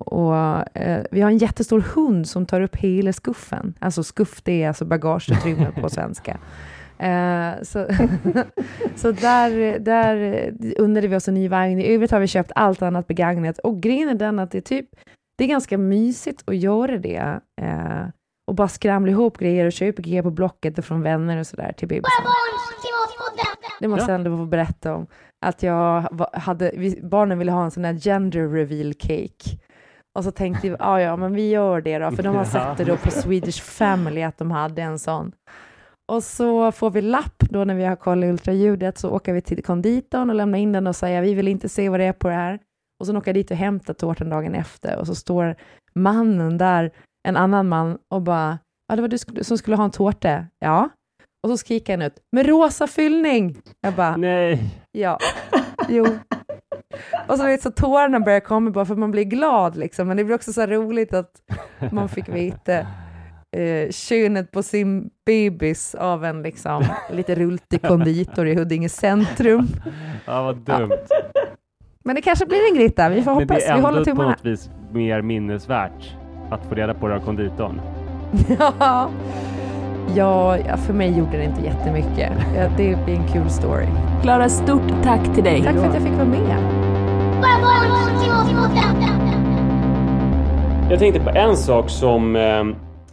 [0.00, 0.36] Och
[0.76, 3.74] eh, vi har en jättestor hund som tar upp hela skuffen.
[3.78, 6.38] Alltså skuff, det är alltså bagageutrymme på svenska.
[6.98, 7.86] Eh, så
[8.96, 11.80] så där, där undrade vi oss en ny vagn.
[11.80, 13.58] I övrigt har vi köpt allt annat begagnat.
[13.58, 14.88] Och grejen är den att det är typ,
[15.38, 17.40] det är ganska mysigt att göra det.
[17.62, 18.08] Eh,
[18.48, 21.72] och bara skramla ihop grejer och köpa grejer på Blocket och från vänner och sådär
[21.76, 22.24] till bebisen.
[23.80, 25.06] Det måste jag ändå få berätta om.
[25.46, 29.58] Att jag hade, vi, barnen ville ha en sån här gender reveal cake.
[30.18, 32.76] Och så tänkte vi, ah, ja men vi gör det då, för de har sett
[32.76, 35.32] det då på Swedish Family att de hade en sån.
[36.12, 39.62] Och så får vi lapp då när vi har kollat ultraljudet, så åker vi till
[39.62, 42.28] konditorn och lämnar in den och säger vi vill inte se vad det är på
[42.28, 42.58] det här.
[43.00, 45.56] Och så åker jag dit och hämtar tårtan dagen efter och så står
[45.94, 46.92] mannen där,
[47.28, 50.46] en annan man, och bara, ja det var du som skulle ha en tårta.
[50.58, 50.88] Ja.
[51.42, 53.56] Och så skriker han ut, med rosa fyllning.
[53.80, 54.60] Jag bara, Nej.
[54.92, 55.18] Ja,
[55.88, 56.06] jo.
[57.28, 60.08] Och så vet så tårarna börjar komma bara för att man blir glad liksom.
[60.08, 61.30] Men det blir också så roligt att
[61.92, 62.78] man fick veta
[63.56, 69.68] eh, könet på sin bebis av en liksom lite rultig konditor i Huddinge centrum.
[70.26, 70.92] Ja, vad dumt.
[72.04, 73.58] Men det kanske blir en Grita, vi får Men hoppas.
[73.58, 76.16] det är Vi håller ändå på något vis mer minnesvärt
[76.50, 77.80] att få reda på det av konditorn.
[78.58, 79.10] ja.
[80.16, 82.32] Ja, för mig gjorde det inte jättemycket.
[82.76, 83.86] Det blir en kul story.
[84.22, 85.62] Klara, stort tack till dig.
[85.62, 86.78] Tack för att jag fick vara med.
[90.90, 92.64] Jag tänkte på en sak som eh,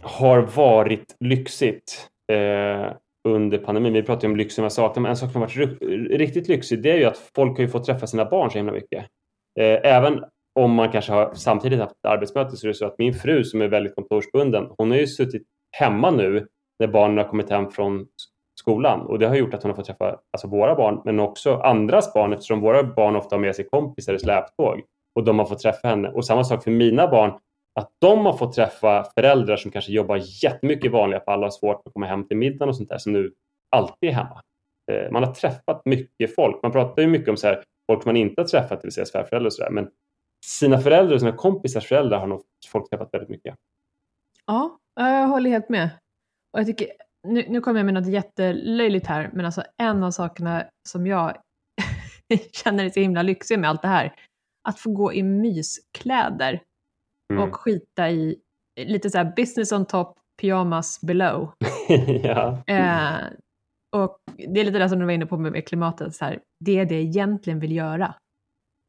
[0.02, 2.92] har varit lyxigt eh,
[3.28, 3.92] under pandemin.
[3.92, 6.48] Vi pratar ju om lyx som jag saknar, men en sak som har varit riktigt
[6.48, 9.04] lyxig, det är ju att folk har ju fått träffa sina barn så himla mycket.
[9.60, 13.14] Eh, även om man kanske har samtidigt haft arbetsmöte så är det så att min
[13.14, 15.42] fru som är väldigt kontorsbunden, hon har ju suttit
[15.78, 16.46] hemma nu
[16.78, 18.06] när barnen har kommit hem från
[18.60, 21.56] skolan och det har gjort att hon har fått träffa alltså våra barn men också
[21.56, 24.82] andras barn eftersom våra barn ofta har med sig kompisar i släptåg
[25.16, 26.08] och de har fått träffa henne.
[26.08, 27.38] Och samma sak för mina barn,
[27.80, 31.50] att de har fått träffa föräldrar som kanske jobbar jättemycket i vanliga fall och har
[31.50, 33.32] svårt att komma hem till middagen och sånt där som nu
[33.76, 34.40] alltid är hemma.
[34.92, 36.62] Eh, man har träffat mycket folk.
[36.62, 37.62] Man pratar ju mycket om så här,
[37.92, 39.70] folk som man inte har träffat, det vill säga svärföräldrar och sådär.
[39.70, 39.88] Men
[40.46, 43.54] sina föräldrar och sina kompisars föräldrar har nog folk träffat väldigt mycket.
[44.46, 45.90] Ja, jag håller helt med.
[46.56, 46.88] Och jag tycker,
[47.28, 51.36] nu, nu kommer jag med något jättelöjligt här, men alltså en av sakerna som jag
[52.64, 54.14] känner är så himla lyxig med allt det här,
[54.68, 56.62] att få gå i myskläder
[57.32, 57.42] Mm.
[57.42, 58.36] och skita i
[58.80, 61.52] lite så här business on top, pyjamas below.
[62.22, 62.62] ja.
[62.66, 63.14] Eh,
[63.96, 66.78] och det är lite det som du var inne på med, klimatet, så här, det
[66.78, 68.14] är det jag egentligen vill göra.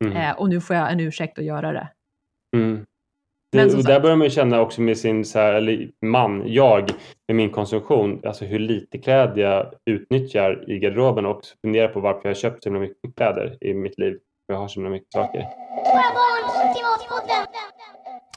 [0.05, 0.17] Mm.
[0.17, 1.89] Eh, och nu får jag en ursäkt att göra det.
[2.57, 2.85] Mm.
[3.57, 6.91] Men och där börjar man ju känna också med sin, så här, eller man, jag,
[7.27, 12.21] med min konsumtion, alltså hur lite kläder jag utnyttjar i garderoben och fundera på varför
[12.23, 14.17] jag har köpt så mycket kläder i mitt liv.
[14.47, 15.39] Jag har så mycket saker.
[15.39, 17.76] Barns klimatpodden.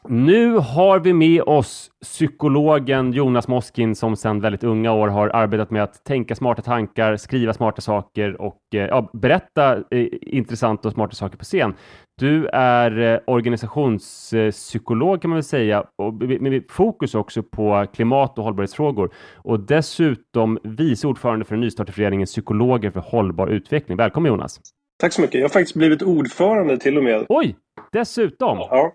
[0.09, 5.71] Nu har vi med oss psykologen Jonas Moskin som sedan väldigt unga år har arbetat
[5.71, 10.95] med att tänka smarta tankar, skriva smarta saker och eh, ja, berätta eh, intressanta och
[10.95, 11.75] smarta saker på scen.
[12.21, 18.45] Du är eh, organisationspsykolog kan man väl säga, och med fokus också på klimat och
[18.45, 23.97] hållbarhetsfrågor och dessutom vice ordförande för den nystartade föreningen Psykologer för hållbar utveckling.
[23.97, 24.61] Välkommen Jonas!
[25.01, 25.35] Tack så mycket.
[25.35, 27.27] Jag har faktiskt blivit ordförande till och med.
[27.29, 27.57] Oj,
[27.93, 28.59] dessutom!
[28.59, 28.93] Ja,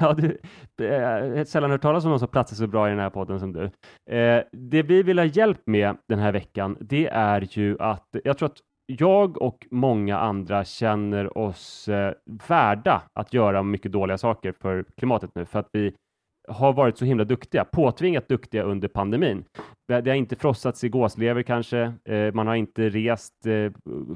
[0.00, 0.38] ja, du,
[0.76, 3.10] jag har eh, sällan hört talas om någon som platsar så bra i den här
[3.10, 3.64] podden som du.
[4.16, 8.38] Eh, det vi vill ha hjälp med den här veckan, det är ju att jag
[8.38, 12.14] tror att jag och många andra känner oss eh,
[12.48, 15.94] värda att göra mycket dåliga saker för klimatet nu, för att vi
[16.52, 19.44] har varit så himla duktiga, påtvingat duktiga under pandemin.
[19.88, 23.72] Det har inte frossats i gåslever kanske, eh, man har inte rest eh,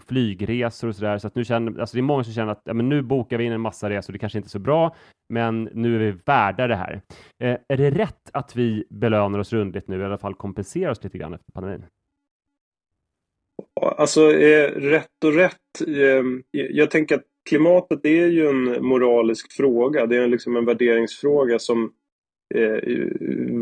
[0.09, 2.75] flygresor och sådär, så att nu känner, alltså det är många som känner att ja,
[2.75, 4.97] men nu bokar vi in en massa resor, det kanske inte är så bra,
[5.29, 7.01] men nu är vi värda det här.
[7.43, 11.05] Eh, är det rätt att vi belönar oss rundligt nu, i alla fall kompenserar oss
[11.05, 11.87] lite grann efter pandemin?
[13.81, 15.57] Alltså, eh, rätt och rätt.
[15.87, 20.07] Eh, jag tänker att klimatet är ju en moralisk fråga.
[20.07, 21.93] Det är liksom en värderingsfråga som
[22.55, 23.09] Eh,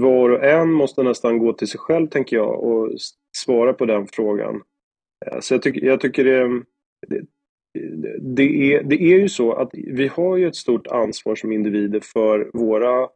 [0.01, 2.93] var och en måste nästan gå till sig själv, tänker jag, och
[3.37, 4.63] svara på den frågan.
[5.27, 6.63] Eh, så jag, tycker jag tycker det,
[7.09, 7.27] det,
[8.21, 12.01] det, är, det är ju så att vi har ju ett stort ansvar som individer
[12.01, 13.09] för våra,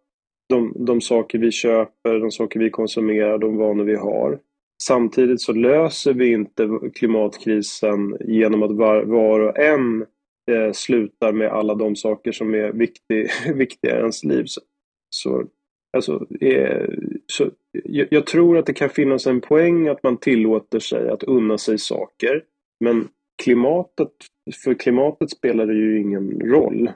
[0.48, 4.38] de, de saker vi köper, de saker vi konsumerar, de vanor vi har.
[4.82, 10.06] Samtidigt så löser vi inte klimatkrisen genom att var, var och en
[10.50, 14.44] eh, slutar med alla de saker som är viktig, viktiga i ens liv.
[14.46, 14.60] Så,
[15.10, 15.44] så,
[15.96, 16.88] alltså, eh,
[17.26, 17.50] så
[17.84, 21.58] jag, jag tror att det kan finnas en poäng att man tillåter sig att unna
[21.58, 22.42] sig saker.
[22.80, 23.08] Men
[23.42, 24.12] klimatet,
[24.64, 26.90] för klimatet spelar det ju ingen roll.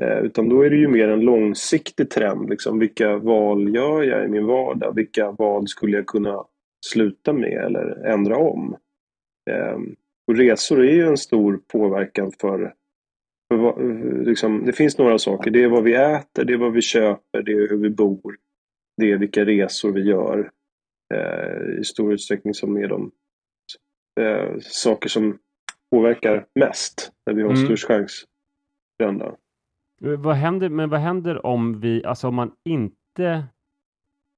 [0.00, 2.50] Eh, utan då är det ju mer en långsiktig trend.
[2.50, 4.94] Liksom, vilka val gör jag i min vardag?
[4.94, 6.44] Vilka val skulle jag kunna
[6.86, 8.76] sluta med eller ändra om?
[9.50, 9.78] Eh,
[10.28, 12.74] och resor är ju en stor påverkan för,
[14.24, 15.50] liksom, det finns några saker.
[15.50, 18.36] Det är vad vi äter, det är vad vi köper, det är hur vi bor.
[18.96, 20.50] Det är vilka resor vi gör.
[21.14, 23.10] Eh, I stor utsträckning som är de
[24.20, 25.38] eh, saker som
[25.90, 27.12] påverkar mest.
[27.26, 27.64] Där vi har Mm.
[27.64, 29.26] störst chans att brända.
[30.04, 33.44] Eh, Vad händer, men vad händer om vi, alltså om man inte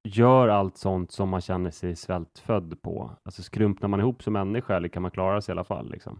[0.09, 3.11] gör allt sånt som man känner sig svältfödd på?
[3.23, 5.91] Alltså skrumpnar man ihop som människa eller kan man klara sig i alla fall?
[5.91, 6.19] Liksom?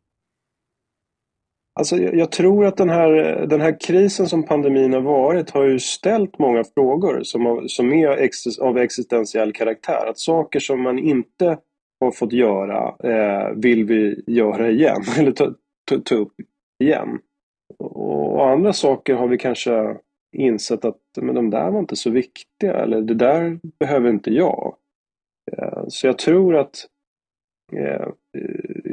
[1.77, 3.11] Alltså, jag, tror att den här,
[3.47, 7.93] den här krisen som pandemin har varit har ju ställt många frågor som, har, som
[7.93, 10.07] är ex, av existentiell karaktär.
[10.07, 11.59] Att saker som man inte
[12.01, 15.55] har fått göra eh, vill vi göra igen, eller ta,
[15.91, 16.33] ta, ta upp
[16.83, 17.19] igen.
[17.79, 19.97] Och, och andra saker har vi kanske
[20.37, 24.77] insett att men de där var inte så viktiga, eller det där behöver inte jag.
[25.53, 26.87] Eh, så jag tror att
[27.77, 28.09] eh,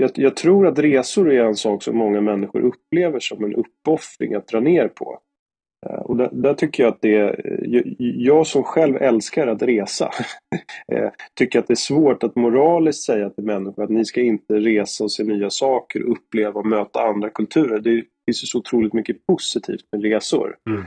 [0.02, 4.34] jag, jag tror att resor är en sak som många människor upplever som en uppoffring
[4.34, 5.20] att dra ner på.
[5.90, 9.62] Eh, Och där, där tycker jag att det är, jag, jag som själv älskar att
[9.62, 10.10] resa
[10.94, 14.54] eh, tycker att det är svårt att moraliskt säga till människor att ni ska inte
[14.60, 17.80] resa och se nya saker, uppleva och möta andra kulturer.
[17.80, 20.56] Det finns ju så otroligt mycket positivt med resor.
[20.70, 20.84] Mm.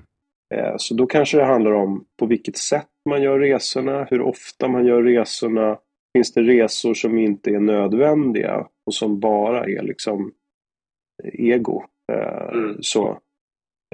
[0.54, 4.68] Eh, Så då kanske det handlar om på vilket sätt man gör resorna, hur ofta
[4.68, 5.78] man gör resorna.
[6.16, 10.32] Finns det resor som inte är nödvändiga och som bara är liksom
[11.24, 11.84] ego?
[12.12, 12.76] Eh, Mm.
[12.82, 13.20] Så,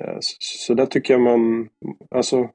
[0.02, 1.68] Eh, så, så där tycker jag man,
[2.10, 2.50] alltså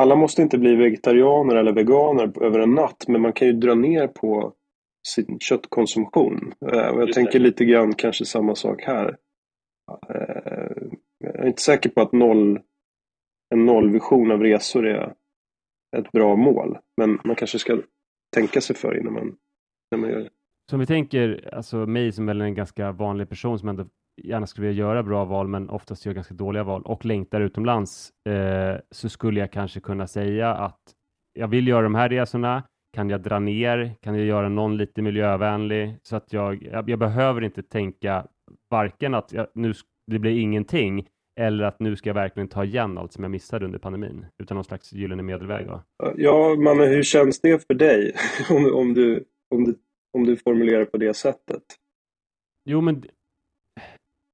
[0.00, 3.74] alla måste inte bli vegetarianer eller veganer över en natt, men man kan ju dra
[3.74, 4.52] ner på
[5.08, 6.54] sin köttkonsumtion.
[6.72, 7.44] Eh, Och jag Just tänker det.
[7.44, 9.16] lite grann kanske samma sak här.
[10.08, 10.76] Eh,
[11.18, 12.60] Jag är inte säker på att noll,
[13.54, 15.14] en nollvision av resor är
[15.96, 17.78] ett bra mål, men man kanske ska
[18.34, 19.36] tänka sig för innan man,
[19.90, 20.30] när man gör det.
[20.70, 23.86] Så om vi tänker, alltså mig som väl är en ganska vanlig person som ändå
[24.22, 28.10] gärna skulle vilja göra bra val, men oftast gör ganska dåliga val och längtar utomlands,
[28.28, 30.80] eh, så skulle jag kanske kunna säga att
[31.38, 32.62] jag vill göra de här resorna.
[32.96, 33.94] Kan jag dra ner?
[34.00, 35.96] Kan jag göra någon lite miljövänlig?
[36.02, 38.26] Så att jag, jag, jag behöver inte tänka
[38.70, 39.72] varken att jag, nu,
[40.10, 41.06] det blir ingenting
[41.40, 44.54] eller att nu ska jag verkligen ta igen allt som jag missade under pandemin, utan
[44.54, 45.66] någon slags gyllene medelväg.
[45.66, 45.82] Va?
[46.16, 48.14] Ja, Manne, hur känns det för dig?
[48.50, 49.74] om, om, du, om, du,
[50.12, 51.62] om du formulerar på det sättet.
[52.64, 53.04] Jo, men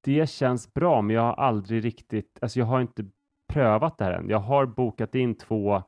[0.04, 3.04] det känns bra, men jag har aldrig riktigt, alltså jag har inte
[3.52, 4.28] prövat det här än.
[4.28, 5.82] Jag har bokat in två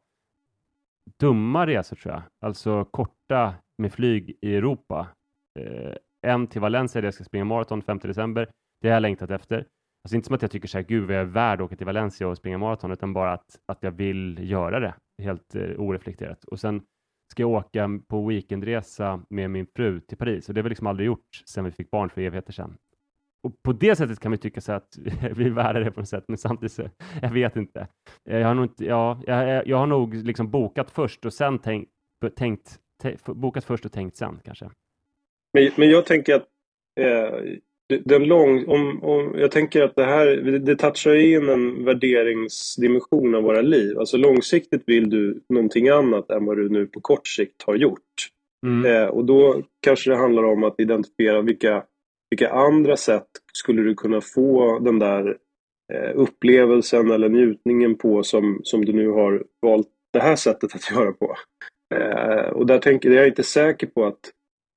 [1.21, 5.09] dumma resor tror jag, alltså korta med flyg i Europa.
[5.59, 5.95] Eh,
[6.27, 8.51] en till Valencia där jag ska springa maraton 5 december.
[8.81, 9.57] Det har jag längtat efter.
[10.05, 11.77] Alltså inte som att jag tycker så här, gud vad jag är värd att åka
[11.77, 15.63] till Valencia och springa maraton, utan bara att, att jag vill göra det helt eh,
[15.63, 16.45] oreflekterat.
[16.45, 16.83] Och sen
[17.31, 20.87] ska jag åka på weekendresa med min fru till Paris och det har vi liksom
[20.87, 22.77] aldrig gjort sedan vi fick barn för evigheter sedan.
[23.43, 24.99] Och på det sättet kan man tycka så att
[25.37, 26.91] vi är värda det på något sätt, men samtidigt så,
[27.23, 27.89] jag vet inte.
[28.25, 31.91] Jag har nog inte, ja, jag, jag har nog liksom bokat först och sen tänkt,
[32.37, 34.71] tänkt, te- bokat först och tänkt sen kanske.
[35.53, 36.47] Men, men jag tänker att
[37.01, 37.41] eh,
[38.05, 43.43] den lång, om, om, jag tänker att det här det touchar in en värderingsdimension av
[43.43, 43.99] våra liv.
[43.99, 48.29] Alltså långsiktigt vill du någonting annat än vad du nu på kort sikt har gjort.
[48.67, 48.95] Mm.
[48.95, 51.85] Eh, och då kanske det handlar om att identifiera vilka,
[52.31, 55.37] vilka andra sätt skulle du kunna få den där
[55.93, 60.91] eh, upplevelsen eller njutningen på som, som du nu har valt det här sättet att
[60.97, 61.37] göra på.
[61.95, 64.21] Eh, och där tänker jag är inte säker på att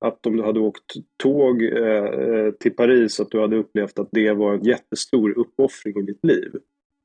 [0.06, 4.32] att om du hade åkt tåg eh, till Paris att du hade upplevt att det
[4.32, 6.52] var en jättestor uppoffring i ditt liv.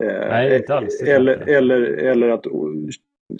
[0.04, 1.02] Eh, Nej, inte alls.
[1.02, 2.46] Eller, eller, eller att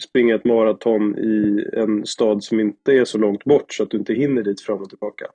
[0.02, 3.98] springa ett maraton i en stad som inte är så långt bort så att du
[3.98, 5.26] inte hinner dit fram och tillbaka.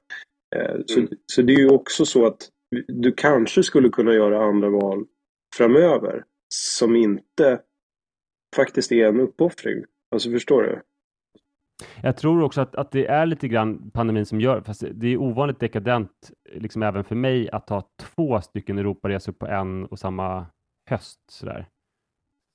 [0.56, 1.10] Eh, så, Mm.
[1.26, 2.48] så det är ju också så att
[2.86, 5.04] du kanske skulle kunna göra andra val
[5.56, 7.60] framöver som inte
[8.56, 9.84] faktiskt är en uppoffring.
[10.14, 10.80] Alltså förstår du?
[12.04, 15.16] Jag tror också att, att det är lite grann pandemin som gör, fast det är
[15.16, 20.46] ovanligt dekadent, liksom även för mig, att ta två stycken Europaresor på en och samma
[20.90, 21.20] höst.
[21.30, 21.66] Sådär.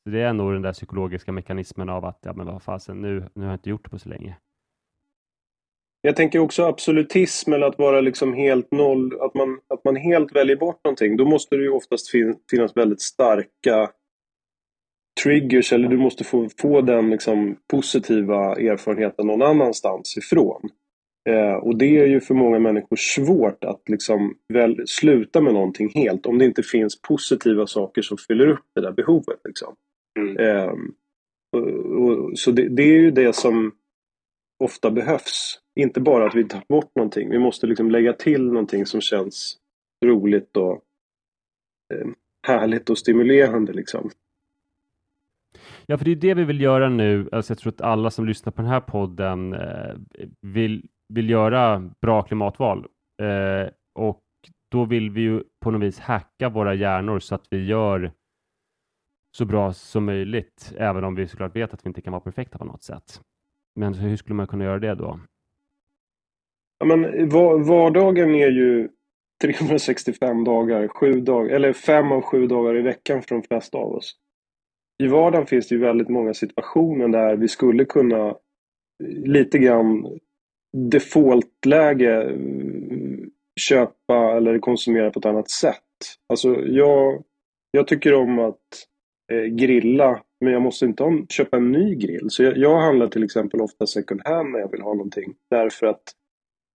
[0.03, 3.29] Så det är nog den där psykologiska mekanismen av att, ja men vad fasen, nu,
[3.33, 4.37] nu har jag inte gjort det på så länge.
[6.01, 10.35] Jag tänker också absolutism eller att vara liksom helt noll, att man, att man helt
[10.35, 11.17] väljer bort någonting.
[11.17, 13.91] Då måste det ju oftast fin, finnas väldigt starka
[15.23, 20.69] triggers eller du måste få, få den liksom positiva erfarenheten någon annanstans ifrån.
[21.29, 25.89] Eh, och det är ju för många människor svårt att liksom väl sluta med någonting
[25.89, 29.39] helt om det inte finns positiva saker som fyller upp det där behovet.
[29.43, 29.75] Liksom.
[30.39, 30.73] Eh,
[31.57, 31.67] och,
[32.01, 33.71] och, så det, det är ju det som
[34.63, 35.59] ofta behövs.
[35.79, 37.29] Inte bara att vi tar bort någonting.
[37.29, 39.57] Vi måste liksom lägga till någonting som känns
[40.05, 40.83] roligt och
[41.93, 42.07] eh,
[42.47, 43.73] härligt och stimulerande.
[43.73, 44.09] Liksom.
[45.85, 47.29] Ja, för det är det vi vill göra nu.
[47.31, 49.95] Alltså jag tror att alla som lyssnar på den här podden eh,
[50.41, 52.85] vill, vill göra bra klimatval.
[53.21, 54.23] Eh, och
[54.71, 58.11] då vill vi ju på något vis hacka våra hjärnor så att vi gör
[59.37, 62.57] så bra som möjligt, även om vi såklart vet att vi inte kan vara perfekta
[62.57, 63.21] på något sätt.
[63.75, 65.19] Men hur skulle man kunna göra det då?
[66.79, 67.29] Ja, men,
[67.67, 68.89] vardagen är ju
[69.41, 73.91] 365 dagar, sju dagar, eller fem av sju dagar i veckan för de flesta av
[73.91, 74.15] oss.
[75.03, 78.35] I vardagen finns det ju väldigt många situationer där vi skulle kunna
[79.25, 80.19] lite grann
[80.77, 83.27] defaultläge eh,
[83.59, 85.75] köpa eller konsumera på ett annat sätt.
[86.29, 87.23] Alltså jag,
[87.71, 88.85] jag tycker om att
[89.31, 92.25] eh, grilla men jag måste inte om, köpa en ny grill.
[92.29, 95.33] Så jag, jag handlar till exempel ofta second hand när jag vill ha någonting.
[95.49, 96.03] Därför att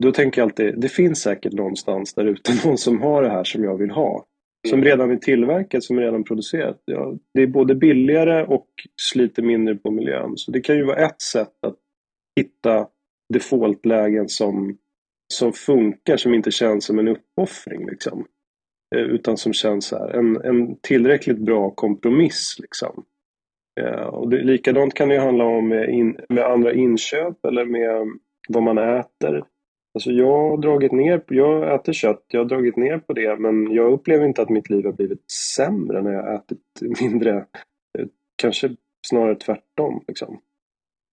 [0.02, 3.44] då tänker jag alltid, det finns säkert någonstans där ute någon som har det här
[3.44, 4.24] som jag vill ha.
[4.68, 6.82] Som redan är tillverkat, som är redan producerat.
[6.84, 8.68] Ja, det är både billigare och
[9.12, 10.32] sliter mindre på miljön.
[10.36, 11.76] Så det kan ju vara ett sätt att
[12.40, 12.88] hitta
[13.32, 14.78] defaultlägen som,
[15.32, 17.86] som funkar, som inte känns som en uppoffring.
[17.86, 18.26] Liksom.
[18.96, 22.56] Eh, Utan som känns här, en, en tillräckligt bra kompromiss.
[22.60, 23.04] Liksom.
[23.80, 28.06] Eh, Och det, likadant kan det handla om med, in, med andra inköp eller med
[28.48, 29.44] vad man äter.
[29.94, 33.72] Alltså jag har dragit ner jag äter kött, jag har dragit ner på det men
[33.72, 36.60] jag upplever inte att mitt liv har blivit sämre när jag har ätit
[37.00, 37.36] mindre.
[37.98, 38.76] Eh, kanske
[39.06, 40.04] snarare tvärtom.
[40.08, 40.40] Liksom.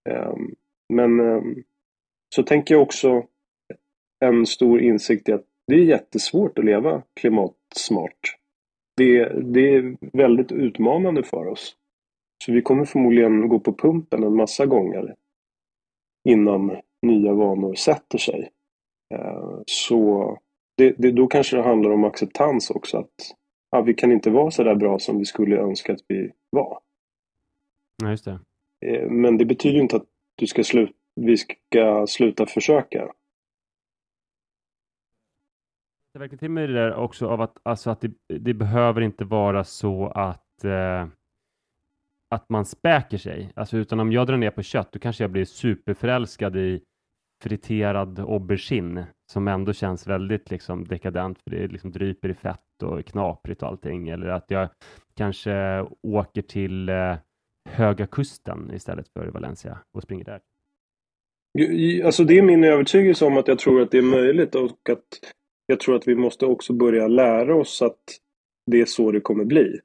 [0.08, 0.54] Ehm,
[0.88, 1.62] men ehm,
[2.34, 3.26] så tänker jag också
[4.20, 8.36] en stor insikt i att det är jättesvårt att leva klimatsmart.
[8.96, 11.76] Det, det är väldigt utmanande för oss.
[12.44, 15.14] Så vi kommer förmodligen gå på pumpen en massa gånger
[16.28, 18.50] innan nya vanor sätter sig.
[19.12, 20.38] Eh, Så
[20.76, 22.98] det, det, då kanske det handlar om acceptans också.
[22.98, 23.14] Att
[23.70, 26.80] ja, vi kan inte vara så där bra som vi skulle önska att vi var.
[28.02, 28.38] Ja, just det.
[28.86, 33.12] Eh, Men det betyder inte att du ska slu- vi ska sluta försöka.
[36.12, 39.24] Det verkar till mig det där också av att, alltså att det, det behöver inte
[39.24, 41.06] vara så att, eh,
[42.30, 43.52] att man späker sig.
[43.56, 46.82] Alltså utan om jag drar ner på kött, då kanske jag blir superförälskad i
[47.42, 52.98] friterad aubergine som ändå känns väldigt liksom dekadent för det liksom dryper i fett och
[52.98, 54.08] är knaprigt och allting.
[54.08, 54.68] Eller att jag
[55.14, 57.16] kanske åker till eh,
[57.68, 60.40] Höga Kusten istället för Valencia och springer där.
[62.04, 65.06] Alltså det är min övertygelse om att jag tror att det är möjligt och att
[65.66, 68.02] jag tror att vi måste också börja lära oss att
[68.70, 69.80] det är så det kommer bli.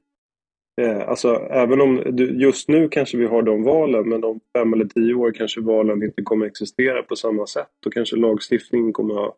[0.78, 4.72] Eh, alltså även om du, just nu kanske vi har de valen men om fem
[4.72, 7.68] eller tio år kanske valen inte kommer existera på samma sätt.
[7.84, 9.34] Då kanske lagstiftningen kommer ha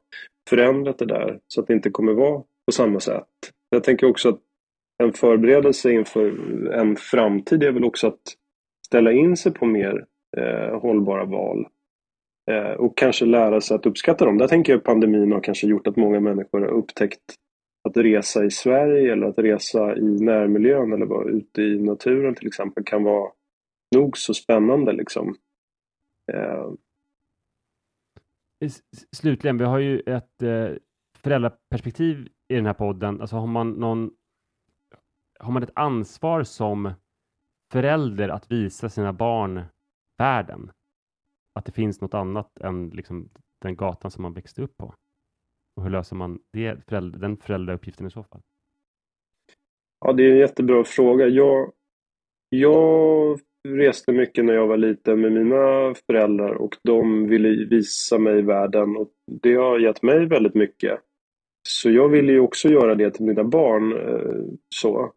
[0.49, 3.27] förändrat det där så att det inte kommer vara på samma sätt.
[3.71, 4.41] Jag tänker också att
[5.03, 6.39] en förberedelse inför
[6.73, 8.21] en framtid är väl också att
[8.87, 10.05] ställa in sig på mer
[10.37, 11.67] eh, hållbara val.
[12.51, 14.39] Eh, och kanske lära sig att uppskatta dem.
[14.39, 17.21] Där tänker jag att pandemin har kanske gjort att många människor har upptäckt
[17.89, 22.47] att resa i Sverige eller att resa i närmiljön eller vara ute i naturen till
[22.47, 23.33] exempel kan vara
[23.97, 25.37] nog så spännande liksom.
[26.33, 26.73] Eh,
[29.17, 30.71] Slutligen, vi har ju ett eh,
[31.19, 33.21] föräldraperspektiv i den här podden.
[33.21, 34.11] Alltså har man någon
[35.39, 36.93] har man ett ansvar som
[37.73, 39.63] förälder att visa sina barn
[40.19, 40.71] världen?
[41.55, 43.31] Att det finns något annat än liksom
[43.63, 44.95] den gatan som man växte upp på?
[45.77, 48.41] Och hur löser man det, förälder, den föräldrauppgiften i så fall?
[50.01, 51.27] Ja, det är en jättebra fråga.
[51.27, 51.73] Jag,
[52.49, 58.43] jag reste mycket när jag var liten med mina föräldrar och de ville visa mig
[58.43, 59.11] världen och
[59.43, 61.01] det har gett mig väldigt mycket.
[61.69, 63.93] Så jag ville ju också göra det till mina barn.
[63.93, 65.13] Eh, så.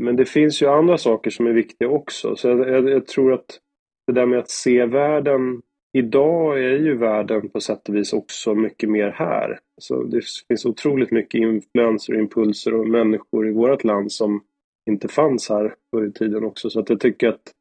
[0.00, 2.36] Men det finns ju andra saker som är viktiga också.
[2.36, 3.60] Så jag, jag, jag tror att
[4.06, 5.62] det där med att se världen
[5.96, 9.58] Idag är ju världen på sätt och vis också mycket mer här.
[9.80, 14.44] Så det finns otroligt mycket influenser, impulser och människor i vårt land som
[14.90, 16.70] inte fanns här förr i tiden också.
[16.70, 17.52] Så att jag tycker att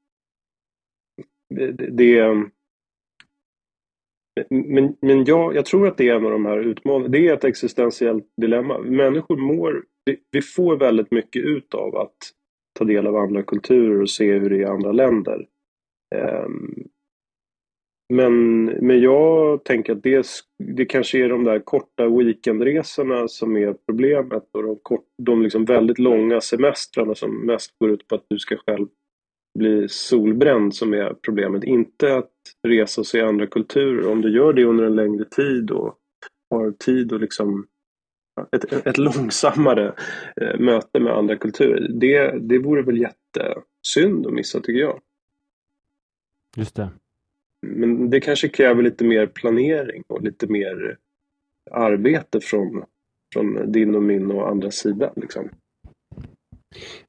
[1.55, 2.35] det, det,
[4.49, 7.11] men, men jag, jag tror att det är en av de här utmaningarna.
[7.11, 8.79] Det är ett existentiellt dilemma.
[8.79, 9.83] Människor mår...
[10.05, 12.17] Vi, vi får väldigt mycket ut av att
[12.79, 15.47] ta del av andra kulturer och se hur det är i andra länder.
[16.15, 16.87] Um,
[18.13, 20.27] men, men jag tänker att det,
[20.63, 25.65] det kanske är de där korta weekendresorna som är problemet och de, kort, de liksom
[25.65, 28.87] väldigt långa semestrarna som mest går ut på att du ska själv
[29.59, 31.63] bli solbränd som är problemet.
[31.63, 32.31] Inte att
[32.67, 34.11] resa och se andra kulturer.
[34.11, 35.97] Om du gör det under en längre tid och
[36.49, 37.67] har tid och liksom
[38.51, 39.93] ett, ett långsammare
[40.41, 41.87] eh, möte med andra kulturer.
[41.89, 45.01] Det, det vore väl jättesynd att missa tycker jag.
[46.57, 46.89] Just det.
[47.65, 50.97] Men det kanske kräver lite mer planering och lite mer
[51.71, 52.83] arbete från,
[53.33, 55.13] från din och min och andra sida.
[55.15, 55.49] Liksom.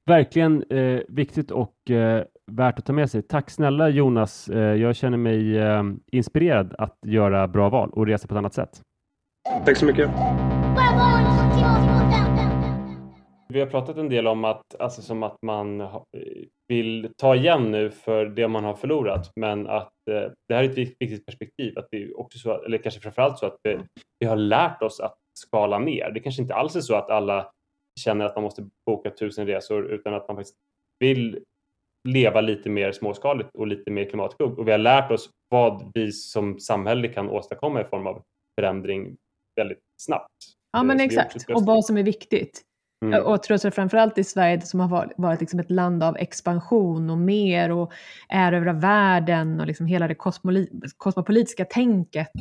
[0.07, 3.23] Verkligen eh, viktigt och eh, värt att ta med sig.
[3.23, 4.49] Tack snälla Jonas.
[4.49, 5.83] Eh, jag känner mig eh,
[6.13, 8.81] inspirerad att göra bra val och resa på ett annat sätt.
[9.65, 10.11] Tack så mycket.
[13.57, 15.89] Vi har pratat en del om att, alltså som att man
[16.69, 20.69] vill ta igen nu för det man har förlorat, men att eh, det här är
[20.69, 23.79] ett vik- viktigt perspektiv, att är också så, eller kanske framförallt så att vi,
[24.19, 26.11] vi har lärt oss att skala ner.
[26.11, 27.53] Det kanske inte alls är så att alla
[28.01, 30.57] känner att man måste boka tusen resor, utan att man faktiskt
[30.99, 31.45] vill
[32.09, 34.59] leva lite mer småskaligt och lite mer klimatklokt.
[34.59, 38.23] Och vi har lärt oss vad vi som samhälle kan åstadkomma i form av
[38.61, 39.17] förändring
[39.61, 40.33] väldigt snabbt.
[40.73, 41.51] Ja, men exakt.
[41.51, 42.63] Och vad som är viktigt.
[43.05, 43.23] Mm.
[43.25, 47.11] Och jag tror att framförallt i Sverige som har varit, liksom ett land av expansion
[47.11, 47.93] och mer och
[48.29, 50.15] erövra världen och liksom hela det
[50.97, 52.33] kosmopolitiska tänket.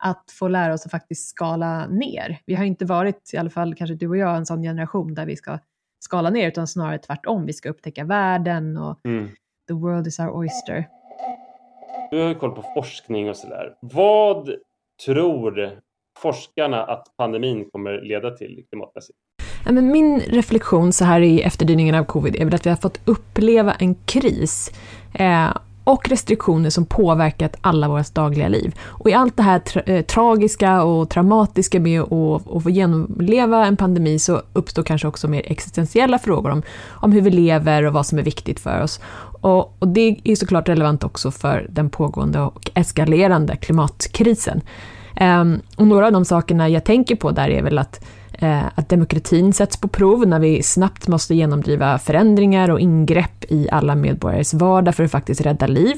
[0.00, 2.38] Att få lära oss att faktiskt skala ner.
[2.46, 5.26] Vi har inte varit, i alla fall kanske du och jag, en sån generation där
[5.26, 5.58] vi ska
[5.98, 7.46] skala ner, utan snarare tvärtom.
[7.46, 9.28] Vi ska upptäcka världen och Mm.
[9.68, 10.88] the world is our oyster.
[12.10, 13.74] Du har ju koll på forskning och sådär.
[13.80, 14.50] Vad
[15.06, 15.80] tror
[16.18, 19.18] forskarna att pandemin kommer leda till klimatmässigt?
[19.64, 22.76] Ja, men min reflektion så här i efterdyningen av covid är väl att vi har
[22.76, 24.70] fått uppleva en kris
[25.12, 25.48] eh,
[25.88, 28.74] och restriktioner som påverkat alla våra dagliga liv.
[28.80, 33.66] Och i allt det här tra eh, tragiska och traumatiska med att, att få genomleva
[33.66, 37.92] en pandemi så uppstår kanske också mer existentiella frågor om, om hur vi lever och
[37.92, 39.00] vad som är viktigt för oss.
[39.40, 44.60] Och, och det är såklart relevant också för den pågående och eskalerande klimatkrisen.
[45.20, 48.04] Um, och några av de sakerna jag tänker på där är väl att
[48.40, 53.68] Eh, att demokratin sätts på prov när vi snabbt måste genomdriva förändringar och ingrepp i
[53.70, 55.96] alla medborgares vardag för att faktiskt rädda liv.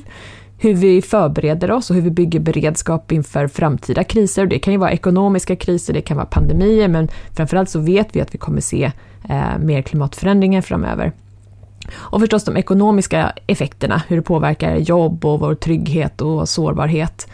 [0.59, 4.47] Hur vi förbereder oss och hur vi bygger beredskap inför framtida kriser.
[4.47, 8.21] Det kan ju vara ekonomiska kriser, det kan vara pandemier, men framförallt så vet vi
[8.21, 8.93] att vi kommer se
[9.29, 11.13] eh, mer klimatförändringar framöver.
[11.95, 17.29] Och förstås de ekonomiska effekterna, hur det påverkar jobb och vår trygghet och sårbarhet.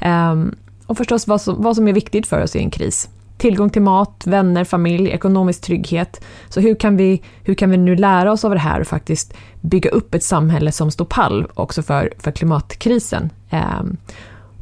[0.00, 0.54] Ehm,
[0.86, 3.08] och förstås vad som, vad som är viktigt för oss i en kris.
[3.38, 6.24] Tillgång till mat, vänner, familj, ekonomisk trygghet.
[6.48, 9.34] Så hur kan vi, hur kan vi nu lära oss av det här och faktiskt
[9.60, 13.30] bygga upp ett samhälle som står pall också för, för klimatkrisen?
[13.50, 13.82] Eh,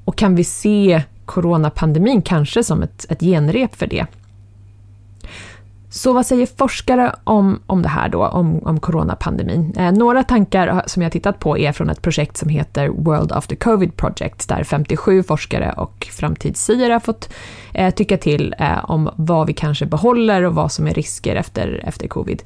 [0.04, 4.06] och kan vi se coronapandemin kanske som ett, ett genrep för det?
[5.96, 9.74] Så vad säger forskare om, om det här då, om, om coronapandemin?
[9.76, 13.56] Eh, några tankar som jag tittat på är från ett projekt som heter World After
[13.56, 17.28] Covid Project, där 57 forskare och framtidssiare har fått
[17.76, 21.84] eh, tycka till eh, om vad vi kanske behåller och vad som är risker efter,
[21.84, 22.42] efter covid.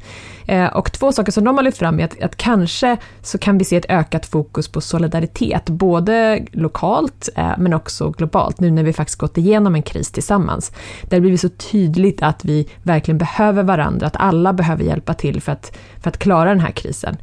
[0.46, 3.58] Eh, och två saker som de har lyft fram är att, att kanske så kan
[3.58, 8.82] vi se ett ökat fokus på solidaritet, både lokalt eh, men också globalt, nu när
[8.82, 10.72] vi faktiskt gått igenom en kris tillsammans.
[11.02, 15.42] Där det blivit så tydligt att vi verkligen behöver varandra, att alla behöver hjälpa till
[15.42, 17.16] för att, för att klara den här krisen.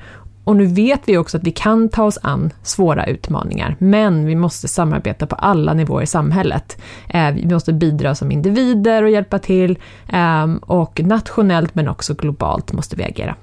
[0.48, 4.36] Och nu vet vi också att vi kan ta oss an svåra utmaningar, men vi
[4.36, 6.82] måste samarbeta på alla nivåer i samhället.
[7.10, 9.78] Eh, vi måste bidra som individer och hjälpa till,
[10.08, 13.36] ehm, och nationellt men också globalt måste vi agera.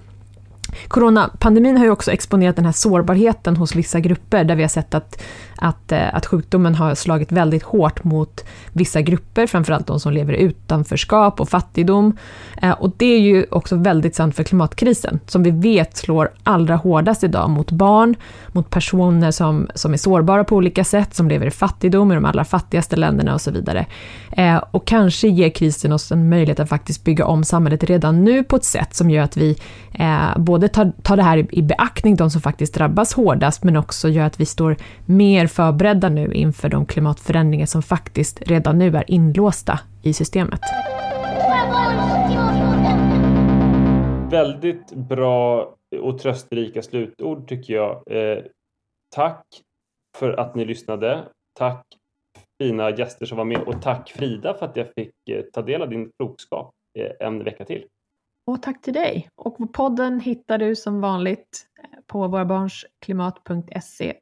[0.89, 4.95] Coronapandemin har ju också exponerat den här sårbarheten hos vissa grupper, där vi har sett
[4.95, 5.23] att
[5.65, 10.33] att, eh, att sjukdomen har slagit väldigt hårt mot vissa grupper, framförallt de som lever
[10.33, 12.17] i utanförskap och fattigdom.
[12.63, 16.77] Eh, och det är ju också väldigt sant för klimatkrisen, som vi vet slår allra
[16.77, 18.15] hårdast idag mot barn,
[18.49, 22.25] mot personer som, som är sårbara på olika sätt, som lever i fattigdom i de
[22.25, 23.87] allra fattigaste länderna och så vidare.
[24.33, 28.45] Eh, och kanske ger krisen oss en möjlighet att faktiskt bygga om samhället redan nu
[28.45, 29.57] på ett sätt som gör att vi
[30.37, 34.27] både tar, tar det här i beaktning, de som faktiskt drabbas hårdast, men också gör
[34.27, 39.81] att vi står mer förberedda nu inför de klimatförändringar som faktiskt redan nu är inlåsta
[40.03, 40.61] i systemet.
[44.31, 48.03] Väldigt bra och trösterika slutord tycker jag.
[48.07, 48.45] Eh,
[49.15, 49.47] tack
[50.19, 51.29] för att ni lyssnade.
[51.59, 51.87] Tack
[52.63, 55.83] fina gäster som var med och tack Frida för att jag fick eh, ta del
[55.83, 57.87] av din klokskap eh, en vecka till.
[58.47, 59.29] Och tack till dig.
[59.35, 61.67] Och podden hittar du som vanligt
[62.07, 64.15] på vårabarnsklimat.se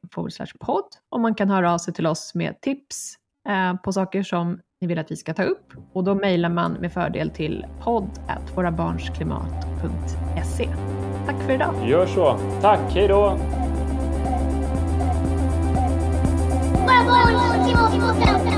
[0.59, 3.13] podd och man kan höra av sig till oss med tips
[3.49, 6.73] eh, på saker som ni vill att vi ska ta upp och då mejlar man
[6.73, 8.09] med fördel till podd
[8.55, 10.69] vårabarnsklimat.se.
[11.25, 11.89] Tack för idag!
[11.89, 12.39] Gör så!
[12.61, 13.37] Tack, hej då!
[16.83, 18.52] Våra barns klimatpodden.